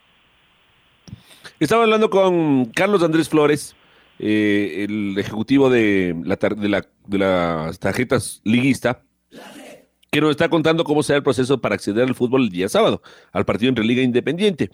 Estaba 1.58 1.84
hablando 1.84 2.10
con 2.10 2.66
Carlos 2.66 3.02
Andrés 3.02 3.28
Flores, 3.28 3.74
eh, 4.18 4.86
el 4.88 5.16
ejecutivo 5.18 5.70
de, 5.70 6.14
la, 6.24 6.36
de 7.06 7.18
las 7.18 7.78
tarjetas 7.78 8.42
liguista, 8.44 9.02
que 10.10 10.20
nos 10.20 10.30
está 10.30 10.48
contando 10.48 10.84
cómo 10.84 11.02
será 11.02 11.18
el 11.18 11.22
proceso 11.22 11.60
para 11.60 11.74
acceder 11.74 12.06
al 12.06 12.14
fútbol 12.14 12.42
el 12.42 12.50
día 12.50 12.68
sábado, 12.68 13.02
al 13.32 13.44
partido 13.44 13.68
entre 13.70 13.84
Liga 13.84 14.02
Independiente. 14.02 14.70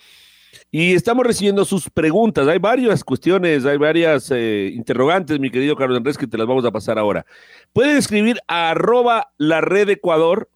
Y 0.70 0.94
estamos 0.94 1.26
recibiendo 1.26 1.64
sus 1.64 1.88
preguntas. 1.90 2.46
Hay 2.48 2.58
varias 2.58 3.04
cuestiones, 3.04 3.64
hay 3.64 3.76
varias 3.76 4.30
eh, 4.30 4.70
interrogantes, 4.74 5.38
mi 5.40 5.50
querido 5.50 5.76
Carlos 5.76 5.96
Andrés, 5.96 6.18
que 6.18 6.26
te 6.26 6.38
las 6.38 6.46
vamos 6.46 6.64
a 6.64 6.70
pasar 6.70 6.98
ahora. 6.98 7.24
Pueden 7.72 7.96
escribir 7.96 8.38
a 8.46 8.70
arroba 8.70 9.32
la 9.38 9.60
red 9.60 9.88
Ecuador. 9.88 10.48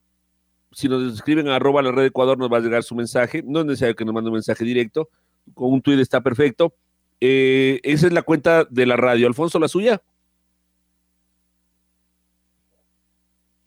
Si 0.73 0.88
nos 0.88 1.14
escriben 1.14 1.49
a 1.49 1.57
arroba 1.57 1.83
la 1.83 1.93
red 1.93 2.07
Ecuador, 2.07 2.38
nos 2.38 2.52
va 2.52 2.59
a 2.59 2.61
llegar 2.61 2.83
su 2.83 2.95
mensaje. 2.95 3.43
No 3.45 3.61
es 3.61 3.67
necesario 3.67 3.97
que 3.97 4.05
nos 4.05 4.14
mande 4.14 4.31
un 4.31 4.35
mensaje 4.35 4.64
directo. 4.64 5.09
Con 5.55 5.73
un 5.73 5.83
tuit 5.83 5.99
está 5.99 6.21
perfecto. 6.21 6.75
Eh, 7.21 7.81
esa 7.83 8.07
es 8.07 8.12
la 8.12 8.23
cuenta 8.23 8.64
de 8.64 8.87
la 8.87 8.97
radio. 8.97 9.26
Alfonso, 9.26 9.59
la 9.59 9.69
suya. 9.69 10.02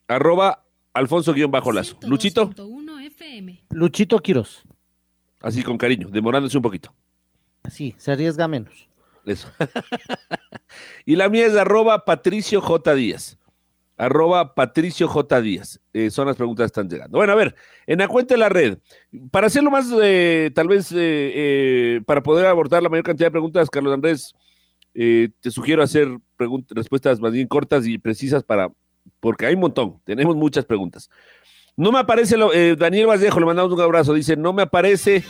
Arroba 0.07 0.63
Alfonso-Lazo. 0.93 1.97
Luchito. 2.03 2.51
Luchito 3.69 4.19
Quiros. 4.19 4.63
Así 5.41 5.63
con 5.63 5.77
cariño, 5.77 6.07
demorándose 6.09 6.57
un 6.57 6.63
poquito. 6.63 6.93
Así, 7.63 7.95
se 7.97 8.11
arriesga 8.11 8.47
menos. 8.47 8.87
Eso. 9.25 9.47
y 11.05 11.15
la 11.15 11.29
mía 11.29 11.45
es 11.45 11.55
arroba 11.55 12.05
Patricio 12.05 12.61
J. 12.61 12.95
Díaz 12.95 13.37
arroba 14.01 14.55
Patricio 14.55 15.07
J. 15.07 15.41
Díaz. 15.41 15.79
Eh, 15.93 16.09
son 16.09 16.25
las 16.25 16.35
preguntas 16.35 16.63
que 16.63 16.67
están 16.67 16.89
llegando. 16.89 17.19
Bueno, 17.19 17.33
a 17.33 17.35
ver, 17.35 17.55
en 17.85 17.99
la 17.99 18.07
cuenta 18.07 18.33
de 18.33 18.39
la 18.39 18.49
red, 18.49 18.79
para 19.29 19.45
hacerlo 19.45 19.69
más, 19.69 19.91
eh, 20.01 20.49
tal 20.55 20.67
vez, 20.67 20.91
eh, 20.91 22.01
para 22.07 22.23
poder 22.23 22.47
abordar 22.47 22.81
la 22.81 22.89
mayor 22.89 23.05
cantidad 23.05 23.27
de 23.27 23.31
preguntas, 23.31 23.69
Carlos 23.69 23.93
Andrés, 23.93 24.33
te 24.93 25.51
sugiero 25.51 25.83
hacer 25.83 26.09
respuestas 26.69 27.19
más 27.19 27.31
bien 27.31 27.47
cortas 27.47 27.85
y 27.85 27.99
precisas 27.99 28.43
para, 28.43 28.71
porque 29.19 29.45
hay 29.45 29.53
un 29.53 29.61
montón, 29.61 30.01
tenemos 30.03 30.35
muchas 30.35 30.65
preguntas. 30.65 31.09
No 31.77 31.91
me 31.91 31.99
aparece, 31.99 32.37
lo, 32.37 32.51
Daniel 32.75 33.07
Vallejo, 33.07 33.39
le 33.39 33.45
mandamos 33.45 33.71
un 33.73 33.81
abrazo, 33.81 34.13
dice, 34.13 34.35
no 34.35 34.53
me 34.53 34.63
aparece 34.63 35.23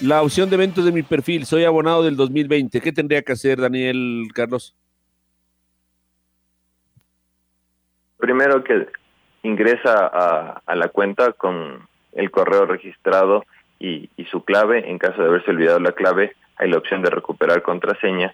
la 0.00 0.22
opción 0.22 0.50
de 0.50 0.56
eventos 0.56 0.84
de 0.84 0.92
mi 0.92 1.02
perfil, 1.02 1.46
soy 1.46 1.64
abonado 1.64 2.02
del 2.02 2.16
2020. 2.16 2.80
¿Qué 2.80 2.92
tendría 2.92 3.22
que 3.22 3.32
hacer, 3.32 3.60
Daniel 3.60 4.28
Carlos? 4.34 4.74
primero 8.22 8.62
que 8.62 8.86
ingresa 9.42 10.06
a, 10.64 10.76
la 10.76 10.88
cuenta 10.90 11.32
con 11.32 11.88
el 12.12 12.30
correo 12.30 12.66
registrado 12.66 13.44
y, 13.80 14.08
su 14.30 14.44
clave. 14.44 14.88
En 14.88 14.98
caso 14.98 15.20
de 15.20 15.28
haberse 15.28 15.50
olvidado 15.50 15.80
la 15.80 15.90
clave, 15.90 16.36
hay 16.56 16.70
la 16.70 16.78
opción 16.78 17.02
de 17.02 17.10
recuperar 17.10 17.62
contraseña. 17.62 18.32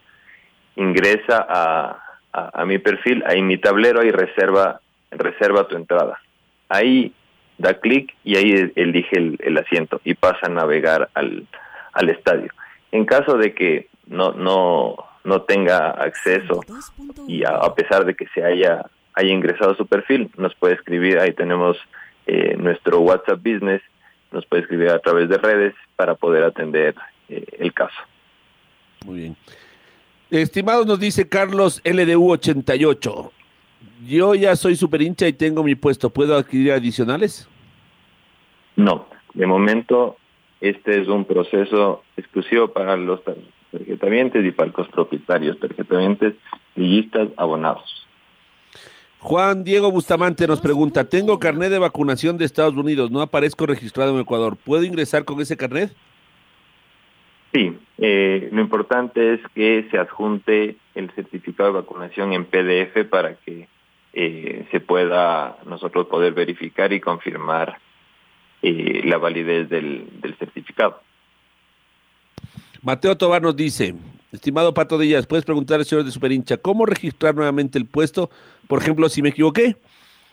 Ingresa 0.77 1.45
a, 1.49 2.65
mi 2.67 2.77
perfil, 2.79 3.25
ahí 3.27 3.41
mi 3.41 3.57
tablero 3.57 4.05
y 4.05 4.11
reserva, 4.11 4.83
reserva 5.11 5.67
tu 5.67 5.75
entrada. 5.75 6.21
Ahí 6.69 7.15
da 7.59 7.75
clic 7.75 8.15
y 8.25 8.37
ahí 8.37 8.73
elige 8.77 9.17
el, 9.17 9.59
asiento 9.59 10.01
y 10.05 10.15
pasa 10.15 10.47
a 10.47 10.49
navegar 10.49 11.11
al, 11.15 11.47
al 11.93 12.09
estadio. 12.09 12.53
En 12.93 13.05
caso 13.05 13.37
de 13.37 13.55
que 13.55 13.89
no, 14.07 14.33
no, 14.33 14.97
no 15.25 15.43
tenga 15.43 15.91
acceso 15.91 16.61
y 17.27 17.45
a 17.45 17.75
pesar 17.75 18.05
de 18.05 18.15
que 18.15 18.27
se 18.29 18.45
haya 18.45 18.87
haya 19.19 19.33
ingresado 19.33 19.73
a 19.73 19.77
su 19.77 19.87
perfil, 19.87 20.31
nos 20.37 20.55
puede 20.55 20.75
escribir, 20.75 21.19
ahí 21.19 21.33
tenemos 21.33 21.77
eh, 22.27 22.57
nuestro 22.57 23.01
WhatsApp 23.01 23.39
Business, 23.39 23.83
nos 24.31 24.47
puede 24.47 24.63
escribir 24.63 24.91
a 24.91 25.01
través 25.01 25.29
de 25.29 25.39
redes 25.39 25.75
para 25.97 26.15
poder 26.15 26.45
atender 26.45 26.95
eh, 27.29 27.45
el 27.59 27.73
caso. 27.75 27.97
Muy 29.05 29.21
bien. 29.21 29.37
Estimados, 30.31 30.87
nos 30.87 31.01
dice 31.01 31.29
Carlos 31.29 31.83
LDU88. 31.83 33.31
Yo 34.07 34.35
ya 34.35 34.57
soy 34.57 34.77
super 34.77 35.03
hincha 35.03 35.27
y 35.27 35.33
tengo 35.33 35.63
mi 35.63 35.75
puesto. 35.75 36.11
¿Puedo 36.11 36.37
adquirir 36.37 36.73
adicionales? 36.73 37.49
No, 38.77 39.07
de 39.35 39.47
momento 39.47 40.17
este 40.61 41.01
es 41.01 41.09
un 41.09 41.25
proceso 41.25 42.03
exclusivo 42.17 42.69
para 42.69 42.97
los 42.97 43.21
tarjetamientos 43.73 44.45
y 44.45 44.51
para 44.51 44.73
los 44.77 44.89
propietarios, 44.89 45.59
tarjetamientos, 45.61 46.35
liguistas, 46.75 47.29
abonados. 47.37 48.07
Juan 49.21 49.65
Diego 49.65 49.91
Bustamante 49.91 50.47
nos 50.47 50.61
pregunta, 50.61 51.09
tengo 51.09 51.41
carnet 51.41 51.71
de 51.71 51.79
vacunación 51.79 52.39
de 52.39 52.45
Estados 52.45 52.75
Unidos, 52.75 53.11
no 53.11 53.21
aparezco 53.21 53.67
registrado 53.67 54.15
en 54.15 54.21
Ecuador, 54.21 54.57
¿puedo 54.57 54.85
ingresar 54.85 55.25
con 55.25 55.41
ese 55.41 55.57
carnet? 55.57 55.93
Sí, 57.59 57.77
eh, 57.99 58.51
lo 58.53 58.61
importante 58.61 59.35
es 59.35 59.41
que 59.53 59.89
se 59.91 59.99
adjunte 59.99 60.77
el 60.95 61.11
certificado 61.11 61.73
de 61.73 61.81
vacunación 61.81 62.33
en 62.33 62.45
PDF 62.45 63.05
para 63.11 63.35
que 63.35 63.67
eh, 64.13 64.69
se 64.71 64.79
pueda 64.79 65.59
nosotros 65.67 66.07
poder 66.07 66.35
verificar 66.35 66.93
y 66.93 67.01
confirmar 67.01 67.79
eh, 68.63 69.03
la 69.05 69.19
validez 69.19 69.69
del, 69.69 70.09
del 70.21 70.37
certificado. 70.37 71.01
Mateo 72.81 73.17
Tobar 73.17 73.43
nos 73.43 73.57
dice, 73.57 73.97
estimado 74.31 74.73
Pato 74.73 74.97
Díaz, 74.97 75.27
puedes 75.27 75.45
preguntar 75.45 75.81
al 75.81 75.85
señor 75.85 76.05
de 76.05 76.13
Superincha, 76.13 76.59
¿cómo 76.59 76.87
registrar 76.87 77.35
nuevamente 77.35 77.77
el 77.77 77.87
puesto? 77.87 78.31
Por 78.69 78.81
ejemplo, 78.81 79.09
si 79.09 79.21
me 79.21 79.31
equivoqué, 79.31 79.75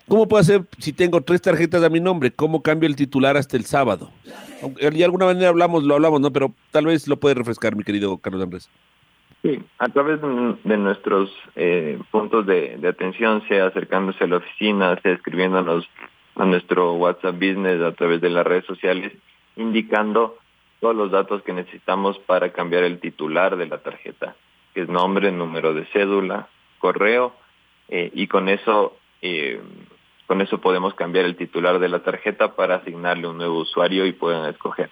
¿cómo 0.08 0.28
puedo 0.28 0.42
hacer 0.42 0.66
si 0.80 0.94
tengo 0.94 1.22
tres 1.22 1.42
tarjetas 1.42 1.84
a 1.84 1.90
mi 1.90 2.00
nombre? 2.00 2.32
¿Cómo 2.32 2.62
cambio 2.62 2.88
el 2.88 2.96
titular 2.96 3.38
hasta 3.38 3.58
el 3.58 3.66
sábado? 3.66 4.12
De 4.80 5.06
alguna 5.06 5.26
manera 5.26 5.50
hablamos, 5.50 5.84
lo 5.84 5.96
hablamos, 5.96 6.22
¿no? 6.22 6.32
Pero 6.32 6.54
tal 6.72 6.86
vez 6.86 7.08
lo 7.08 7.18
puede 7.18 7.36
refrescar, 7.36 7.76
mi 7.76 7.84
querido 7.84 8.18
Carlos 8.18 8.42
Andrés. 8.42 8.70
Sí, 9.42 9.62
a 9.78 9.90
través 9.90 10.20
de 10.22 10.78
nuestros 10.78 11.32
eh, 11.56 12.00
puntos 12.10 12.48
de, 12.48 12.78
de, 12.78 12.88
atención, 12.88 13.44
sea 13.48 13.68
acercándose 13.68 14.24
a 14.24 14.28
la 14.28 14.38
oficina, 14.38 15.00
sea 15.04 15.14
escribiéndonos 15.14 15.88
a 16.36 16.46
nuestro 16.46 16.94
WhatsApp 16.94 17.36
Business 17.36 17.82
a 17.82 17.92
través 17.92 18.22
de 18.22 18.30
las 18.30 18.46
redes 18.46 18.66
sociales, 18.66 19.14
indicando 19.56 20.38
todos 20.80 20.96
los 20.96 21.12
datos 21.12 21.42
que 21.44 21.54
necesitamos 21.54 22.18
para 22.20 22.52
cambiar 22.52 22.84
el 22.84 23.00
titular 23.00 23.56
de 23.58 23.68
la 23.68 23.80
tarjeta, 23.80 24.36
que 24.74 24.82
es 24.82 24.90
nombre, 24.90 25.32
número 25.32 25.74
de 25.74 25.86
cédula, 25.88 26.48
correo, 26.80 27.34
eh, 27.88 28.12
y 28.14 28.28
con 28.28 28.50
eso, 28.50 28.98
eh, 29.22 29.62
con 30.28 30.42
eso 30.42 30.60
podemos 30.60 30.94
cambiar 30.96 31.26
el 31.26 31.36
titular 31.36 31.80
de 31.80 31.90
la 31.90 32.04
tarjeta 32.04 32.56
para 32.56 32.76
asignarle 32.76 33.28
un 33.28 33.38
nuevo 33.38 33.60
usuario 33.60 34.06
y 34.06 34.14
pueden 34.14 34.46
escoger 34.46 34.90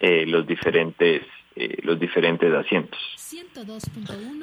eh, 0.00 0.26
los 0.26 0.46
diferentes 0.46 1.22
los 1.82 1.98
diferentes 1.98 2.54
asientos. 2.54 3.00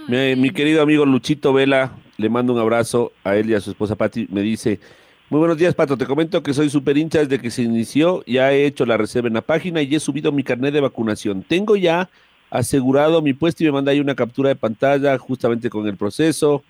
Mi, 0.09 0.35
mi, 0.35 0.49
querido 0.49 0.81
amigo 0.81 1.05
Luchito 1.05 1.53
Vela, 1.53 1.93
le 2.17 2.29
mando 2.29 2.51
un 2.51 2.59
abrazo 2.59 3.13
a 3.23 3.37
él 3.37 3.49
y 3.49 3.53
a 3.53 3.61
su 3.61 3.71
esposa 3.71 3.95
Patti, 3.95 4.27
me 4.29 4.41
dice, 4.41 4.81
Muy 5.29 5.39
buenos 5.39 5.57
días, 5.57 5.73
Pato. 5.73 5.97
Te 5.97 6.05
comento 6.05 6.43
que 6.43 6.53
soy 6.53 6.69
super 6.69 6.97
hincha 6.97 7.19
desde 7.19 7.39
que 7.39 7.49
se 7.49 7.63
inició. 7.63 8.23
Ya 8.27 8.51
he 8.51 8.65
hecho 8.65 8.85
la 8.85 8.97
reserva 8.97 9.27
en 9.27 9.33
la 9.33 9.41
página 9.41 9.81
y 9.81 9.95
he 9.95 9.99
subido 9.99 10.31
mi 10.31 10.43
carnet 10.43 10.73
de 10.73 10.81
vacunación. 10.81 11.43
Tengo 11.43 11.75
ya 11.75 12.09
asegurado 12.49 13.21
mi 13.21 13.33
puesto 13.33 13.63
y 13.63 13.67
me 13.67 13.71
manda 13.71 13.91
ahí 13.91 13.99
una 13.99 14.15
captura 14.15 14.49
de 14.49 14.55
pantalla 14.55 15.17
justamente 15.17 15.69
con 15.69 15.87
el 15.87 15.97
proceso 15.97 16.63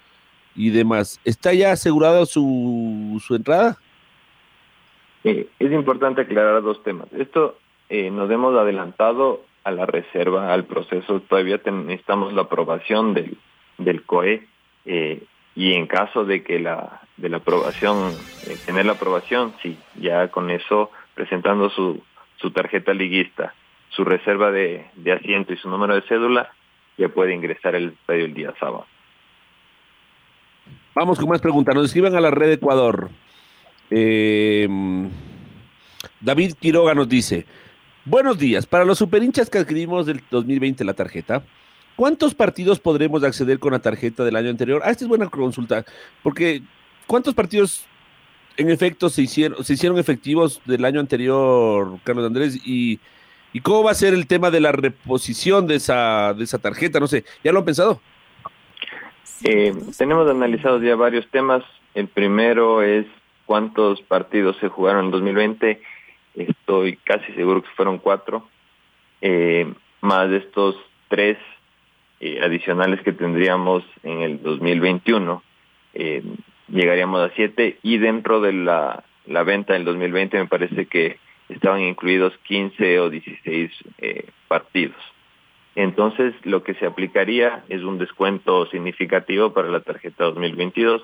y 0.56 0.70
demás. 0.70 1.20
¿Está 1.26 1.54
ya 1.54 1.72
asegurado 1.72 2.26
su, 2.26 3.22
su 3.26 3.36
entrada? 3.36 3.78
Es 5.24 5.72
importante 5.72 6.22
aclarar 6.22 6.62
dos 6.62 6.84
temas. 6.84 7.08
Esto 7.14 7.58
eh, 7.90 8.12
nos 8.12 8.30
hemos 8.30 8.56
adelantado 8.56 9.44
a 9.64 9.72
la 9.72 9.86
reserva, 9.86 10.54
al 10.54 10.66
proceso. 10.66 11.20
Todavía 11.22 11.60
necesitamos 11.66 12.34
la 12.34 12.44
aprobación 12.44 13.14
del, 13.14 13.38
del 13.80 14.04
COE 14.04 14.48
eh, 14.86 15.24
y 15.56 15.74
en 15.74 15.88
caso 15.88 16.26
de 16.26 16.44
que 16.44 16.60
la 16.60 17.02
de 17.18 17.30
la 17.30 17.38
aprobación, 17.38 18.14
tener 18.66 18.86
la 18.86 18.94
aprobación, 18.94 19.54
sí, 19.62 19.78
ya 19.96 20.28
con 20.30 20.50
eso 20.50 20.92
presentando 21.14 21.70
su, 21.70 22.04
su 22.38 22.52
tarjeta 22.52 22.94
liguista, 22.94 23.54
su 23.90 24.04
reserva 24.04 24.52
de, 24.52 24.86
de 24.96 25.14
asiento 25.14 25.54
y 25.54 25.58
su 25.58 25.70
número 25.70 25.96
de 25.96 26.02
cédula, 26.02 26.52
ya 26.98 27.10
puede 27.10 27.34
ingresar 27.34 27.76
el 27.76 27.90
estadio 27.90 28.26
el 28.26 28.34
día 28.34 28.54
sábado. 28.60 28.86
Vamos 30.96 31.20
con 31.20 31.28
más 31.28 31.42
preguntas. 31.42 31.76
Nos 31.76 31.88
escriban 31.88 32.16
a 32.16 32.22
la 32.22 32.32
red 32.32 32.54
Ecuador. 32.54 33.10
Eh, 33.92 34.66
David 36.22 36.54
Quiroga 36.58 36.96
nos 36.96 37.10
dice, 37.10 37.46
buenos 38.06 38.40
días, 38.40 38.66
para 38.66 38.86
los 38.86 38.98
superhinchas 38.98 39.50
que 39.50 39.58
adquirimos 39.58 40.06
del 40.06 40.24
2020 40.32 40.86
la 40.86 40.94
tarjeta, 40.94 41.44
¿cuántos 41.98 42.34
partidos 42.34 42.80
podremos 42.80 43.26
acceder 43.26 43.60
con 43.60 43.74
la 43.74 43.80
tarjeta 43.80 44.24
del 44.24 44.38
año 44.38 44.50
anterior? 44.50 44.82
Ah, 44.86 44.92
esta 44.92 45.04
es 45.04 45.10
buena 45.10 45.30
consulta, 45.30 45.86
porque 46.24 46.64
¿cuántos 47.08 47.34
partidos 47.34 47.84
en 48.56 48.70
efecto 48.70 49.10
se 49.10 49.24
hicieron, 49.24 49.66
se 49.66 49.74
hicieron 49.74 50.00
efectivos 50.00 50.62
del 50.64 50.86
año 50.86 51.02
anterior, 51.02 52.00
Carlos 52.06 52.26
Andrés? 52.26 52.56
Y, 52.66 53.02
¿Y 53.52 53.60
cómo 53.60 53.84
va 53.84 53.92
a 53.92 53.96
ser 53.96 54.14
el 54.14 54.28
tema 54.28 54.50
de 54.50 54.62
la 54.62 54.72
reposición 54.72 55.68
de 55.68 55.76
esa, 55.76 56.34
de 56.34 56.46
esa 56.46 56.58
tarjeta? 56.58 57.02
No 57.02 57.08
sé, 57.08 57.26
¿ya 57.44 57.52
lo 57.52 57.60
han 57.60 57.66
pensado? 57.66 58.02
Eh, 59.44 59.74
tenemos 59.98 60.30
analizados 60.30 60.82
ya 60.82 60.96
varios 60.96 61.28
temas. 61.30 61.64
El 61.94 62.08
primero 62.08 62.82
es 62.82 63.06
cuántos 63.46 64.02
partidos 64.02 64.58
se 64.58 64.70
jugaron 64.70 65.06
en 65.06 65.12
2020. 65.12 65.82
Estoy 66.36 66.98
casi 66.98 67.32
seguro 67.34 67.62
que 67.62 67.70
fueron 67.76 68.00
cuatro. 68.00 68.48
Eh, 69.22 69.72
más 70.02 70.30
de 70.30 70.38
estos 70.38 70.76
tres 71.08 71.38
eh, 72.20 72.40
adicionales 72.42 73.02
que 73.02 73.12
tendríamos 73.12 73.84
en 74.04 74.22
el 74.22 74.42
2021, 74.42 75.44
eh, 75.94 76.24
llegaríamos 76.68 77.22
a 77.22 77.34
siete. 77.36 77.78
Y 77.84 77.98
dentro 77.98 78.42
de 78.42 78.54
la, 78.54 79.04
la 79.26 79.44
venta 79.44 79.74
del 79.74 79.86
2020 79.86 80.38
me 80.38 80.48
parece 80.48 80.86
que 80.86 81.18
estaban 81.50 81.82
incluidos 81.82 82.34
15 82.44 83.00
o 83.00 83.10
16 83.10 83.72
eh, 84.00 84.26
partidos. 84.48 84.96
Entonces, 85.76 86.34
lo 86.44 86.64
que 86.64 86.74
se 86.76 86.86
aplicaría 86.86 87.64
es 87.68 87.84
un 87.84 87.98
descuento 87.98 88.66
significativo 88.68 89.54
para 89.54 89.70
la 89.70 89.82
tarjeta 89.82 90.24
2022. 90.26 91.04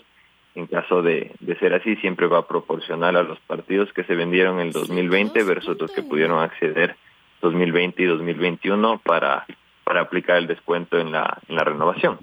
En 0.55 0.67
caso 0.67 1.01
de, 1.01 1.31
de 1.39 1.59
ser 1.59 1.73
así, 1.73 1.95
siempre 1.97 2.27
va 2.27 2.39
a 2.39 2.47
proporcionar 2.47 3.15
a 3.15 3.23
los 3.23 3.39
partidos 3.41 3.91
que 3.93 4.03
se 4.03 4.15
vendieron 4.15 4.59
en 4.59 4.67
el 4.67 4.73
2020 4.73 5.43
versus 5.43 5.79
los 5.79 5.91
que 5.91 6.03
pudieron 6.03 6.39
acceder 6.39 6.95
2020 7.41 8.01
y 8.01 8.05
2021 8.05 8.99
para, 8.99 9.45
para 9.83 10.01
aplicar 10.01 10.37
el 10.37 10.47
descuento 10.47 10.99
en 10.99 11.11
la, 11.11 11.39
en 11.47 11.55
la 11.55 11.63
renovación. 11.63 12.17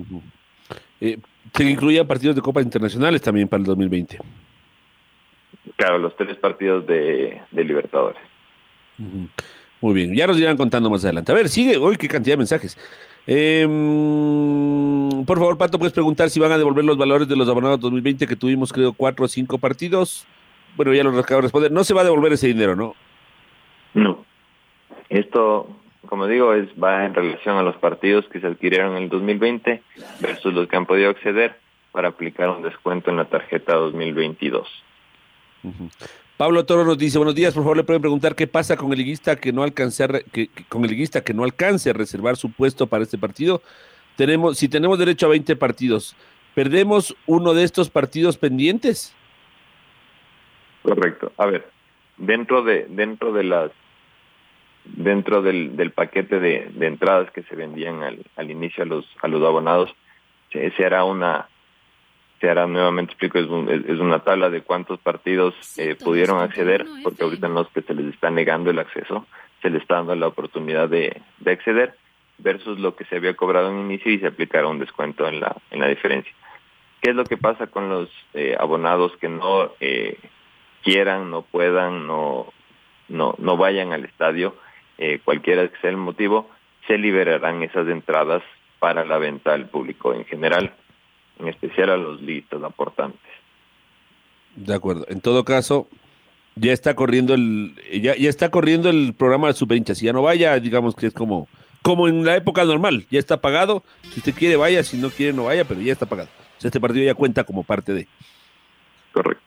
Eh, 1.00 1.18
se 1.52 1.64
incluían 1.64 2.06
partidos 2.06 2.37
de 2.37 2.42
Copas 2.42 2.64
Internacionales 2.64 3.20
también 3.22 3.48
para 3.48 3.61
el 3.61 3.66
2020. 3.66 4.18
Claro, 5.76 5.98
los 5.98 6.16
tres 6.16 6.37
partidos 6.37 6.87
de, 6.87 7.40
de 7.50 7.64
Libertadores. 7.64 8.20
Muy 9.81 9.95
bien, 9.95 10.14
ya 10.14 10.27
nos 10.27 10.38
irán 10.38 10.57
contando 10.57 10.91
más 10.91 11.05
adelante. 11.05 11.31
A 11.31 11.35
ver, 11.35 11.49
sigue, 11.49 11.77
hoy 11.77 11.97
qué 11.97 12.09
cantidad 12.09 12.35
de 12.35 12.38
mensajes. 12.38 12.77
Eh, 13.27 13.67
por 15.27 15.38
favor, 15.38 15.59
Pato, 15.59 15.79
puedes 15.79 15.93
preguntar 15.93 16.31
si 16.31 16.41
van 16.41 16.51
a 16.51 16.59
devolver 16.59 16.85
los 16.85 16.97
valores 16.97 17.29
de 17.29 17.37
los 17.37 17.49
abonados 17.49 17.79
2020 17.81 18.27
que 18.27 18.37
tuvimos, 18.37 18.73
creo, 18.73 18.93
cuatro 18.93 19.27
o 19.27 19.29
cinco 19.29 19.59
partidos. 19.59 20.27
Bueno, 20.77 20.95
ya 20.95 21.05
los 21.05 21.17
acabo 21.19 21.38
de 21.38 21.43
responder. 21.43 21.71
No 21.71 21.85
se 21.85 21.95
va 21.95 22.01
a 22.01 22.05
devolver 22.05 22.33
ese 22.33 22.47
dinero, 22.47 22.75
¿no? 22.75 22.95
No. 23.95 24.25
Esto, 25.09 25.69
como 26.07 26.27
digo, 26.27 26.55
es 26.55 26.69
va 26.83 27.05
en 27.05 27.14
relación 27.14 27.57
a 27.57 27.62
los 27.62 27.77
partidos 27.77 28.27
que 28.29 28.41
se 28.41 28.47
adquirieron 28.47 28.97
en 28.97 29.05
el 29.05 29.09
2020 29.09 29.83
versus 30.21 30.55
los 30.55 30.67
que 30.67 30.77
han 30.77 30.87
podido 30.87 31.11
acceder 31.11 31.59
para 31.93 32.09
aplicar 32.09 32.49
un 32.49 32.62
descuento 32.62 33.11
en 33.11 33.17
la 33.17 33.27
tarjeta 33.27 33.75
2022. 33.75 34.69
Uh 35.64 35.69
-huh. 35.69 35.91
Pablo 36.38 36.64
Toro 36.64 36.85
nos 36.85 36.96
dice, 36.96 37.18
buenos 37.18 37.35
días, 37.35 37.53
por 37.53 37.64
favor 37.64 37.77
le 37.79 37.83
pueden 37.83 38.01
preguntar 38.01 38.37
qué 38.37 38.46
pasa 38.46 38.77
con 38.77 38.92
el 38.92 38.98
liguista 38.98 39.35
que 39.35 39.53
no 39.53 39.64
con 40.68 40.85
el 40.85 40.90
liguista 40.90 41.24
que 41.24 41.35
no 41.35 41.42
alcance 41.42 41.90
a 41.90 41.94
reservar 41.94 42.37
su 42.37 42.53
puesto 42.53 42.87
para 42.87 43.03
este 43.03 43.18
partido. 43.18 43.61
Tenemos, 44.14 44.57
si 44.57 44.68
tenemos 44.68 45.01
derecho 45.01 45.27
a 45.27 45.31
20 45.31 45.57
partidos, 45.57 46.14
¿perdemos 46.55 47.16
uno 47.27 47.55
de 47.55 47.64
estos 47.64 47.90
partidos 47.90 48.38
pendientes? 48.38 49.16
Correcto. 50.83 51.33
A 51.38 51.46
ver, 51.46 51.68
dentro 52.18 52.62
de, 52.62 52.87
dentro 52.88 53.33
de 53.33 53.42
las 53.42 53.72
dentro 54.85 55.42
del, 55.42 55.90
paquete 55.90 56.38
de, 56.38 56.70
de, 56.72 56.87
entradas 56.87 57.33
que 57.33 57.42
se 57.42 57.57
vendían 57.57 58.05
al, 58.05 58.24
al 58.37 58.48
inicio 58.48 58.85
a 58.85 58.87
los, 58.87 59.05
a 59.22 59.27
los 59.27 59.42
abonados, 59.42 59.92
se, 60.53 60.70
se 60.70 60.85
hará 60.87 61.03
una 61.03 61.48
se 62.40 62.48
hará 62.48 62.66
nuevamente 62.66 63.12
explico 63.12 63.38
es, 63.38 63.46
un, 63.46 63.68
es, 63.68 63.98
una 63.98 64.20
tabla 64.20 64.51
de 64.51 64.62
cuántos 64.62 65.01
partidos 65.01 65.55
eh, 65.79 65.96
pudieron 65.96 66.40
acceder 66.40 66.87
porque 67.03 67.24
ahorita 67.24 67.48
no 67.48 67.62
es 67.62 67.68
que 67.68 67.83
se 67.83 67.94
les 67.94 68.14
está 68.14 68.31
negando 68.31 68.70
el 68.70 68.79
acceso 68.79 69.27
se 69.62 69.70
les 69.70 69.83
está 69.83 69.96
dando 69.96 70.14
la 70.14 70.29
oportunidad 70.29 70.88
de, 70.88 71.20
de 71.38 71.51
acceder 71.51 71.94
versus 72.38 72.79
lo 72.79 72.94
que 72.94 73.05
se 73.05 73.16
había 73.16 73.35
cobrado 73.35 73.70
en 73.70 73.81
inicio 73.81 74.12
y 74.12 74.20
se 74.20 74.29
aplicará 74.29 74.68
un 74.68 74.79
descuento 74.79 75.27
en 75.29 75.40
la 75.40 75.57
en 75.70 75.81
la 75.81 75.88
diferencia. 75.88 76.33
Qué 77.01 77.11
es 77.11 77.16
lo 77.16 77.24
que 77.24 77.37
pasa 77.37 77.66
con 77.66 77.88
los 77.88 78.09
eh, 78.35 78.57
abonados 78.59 79.12
que 79.20 79.29
no 79.29 79.72
eh, 79.81 80.18
quieran 80.83 81.31
no 81.31 81.42
puedan 81.42 82.07
no 82.07 82.53
no 83.09 83.35
no 83.38 83.57
vayan 83.57 83.92
al 83.92 84.05
estadio 84.05 84.55
eh, 84.98 85.20
cualquiera 85.24 85.68
que 85.68 85.79
sea 85.81 85.90
el 85.90 85.96
motivo 85.96 86.48
se 86.87 86.98
liberarán 86.98 87.62
esas 87.62 87.88
entradas 87.88 88.42
para 88.79 89.05
la 89.05 89.18
venta 89.18 89.53
al 89.53 89.68
público 89.68 90.14
en 90.14 90.24
general 90.24 90.72
en 91.38 91.48
especial 91.48 91.90
a 91.90 91.96
los 91.96 92.20
listos 92.20 92.62
aportantes. 92.62 93.20
De 94.57 94.74
acuerdo. 94.74 95.07
En 95.09 95.20
todo 95.20 95.44
caso, 95.44 95.88
ya 96.57 96.72
está 96.72 96.94
corriendo 96.94 97.35
el 97.35 97.74
ya, 98.03 98.16
ya 98.16 98.29
está 98.29 98.51
corriendo 98.51 98.90
el 98.90 99.14
programa 99.14 99.48
de 99.48 99.55
super 99.55 99.77
hinchas. 99.77 99.98
Si 99.98 100.07
ya 100.07 100.12
no 100.12 100.22
vaya, 100.22 100.59
digamos 100.59 100.94
que 100.94 101.07
es 101.07 101.14
como 101.14 101.48
como 101.83 102.09
en 102.09 102.24
la 102.24 102.37
época 102.37 102.64
normal, 102.64 103.07
ya 103.11 103.18
está 103.18 103.40
pagado. 103.40 103.85
Si 104.12 104.18
usted 104.18 104.35
quiere 104.35 104.57
vaya, 104.57 104.83
si 104.83 104.96
no 104.96 105.11
quiere 105.11 105.33
no 105.33 105.44
vaya, 105.44 105.64
pero 105.64 105.81
ya 105.81 105.92
está 105.92 106.07
pagado. 106.07 106.29
O 106.59 106.61
sea, 106.61 106.68
este 106.68 106.81
partido 106.81 107.05
ya 107.05 107.14
cuenta 107.14 107.44
como 107.44 107.62
parte 107.62 107.92
de. 107.94 108.09
Correcto. 109.12 109.44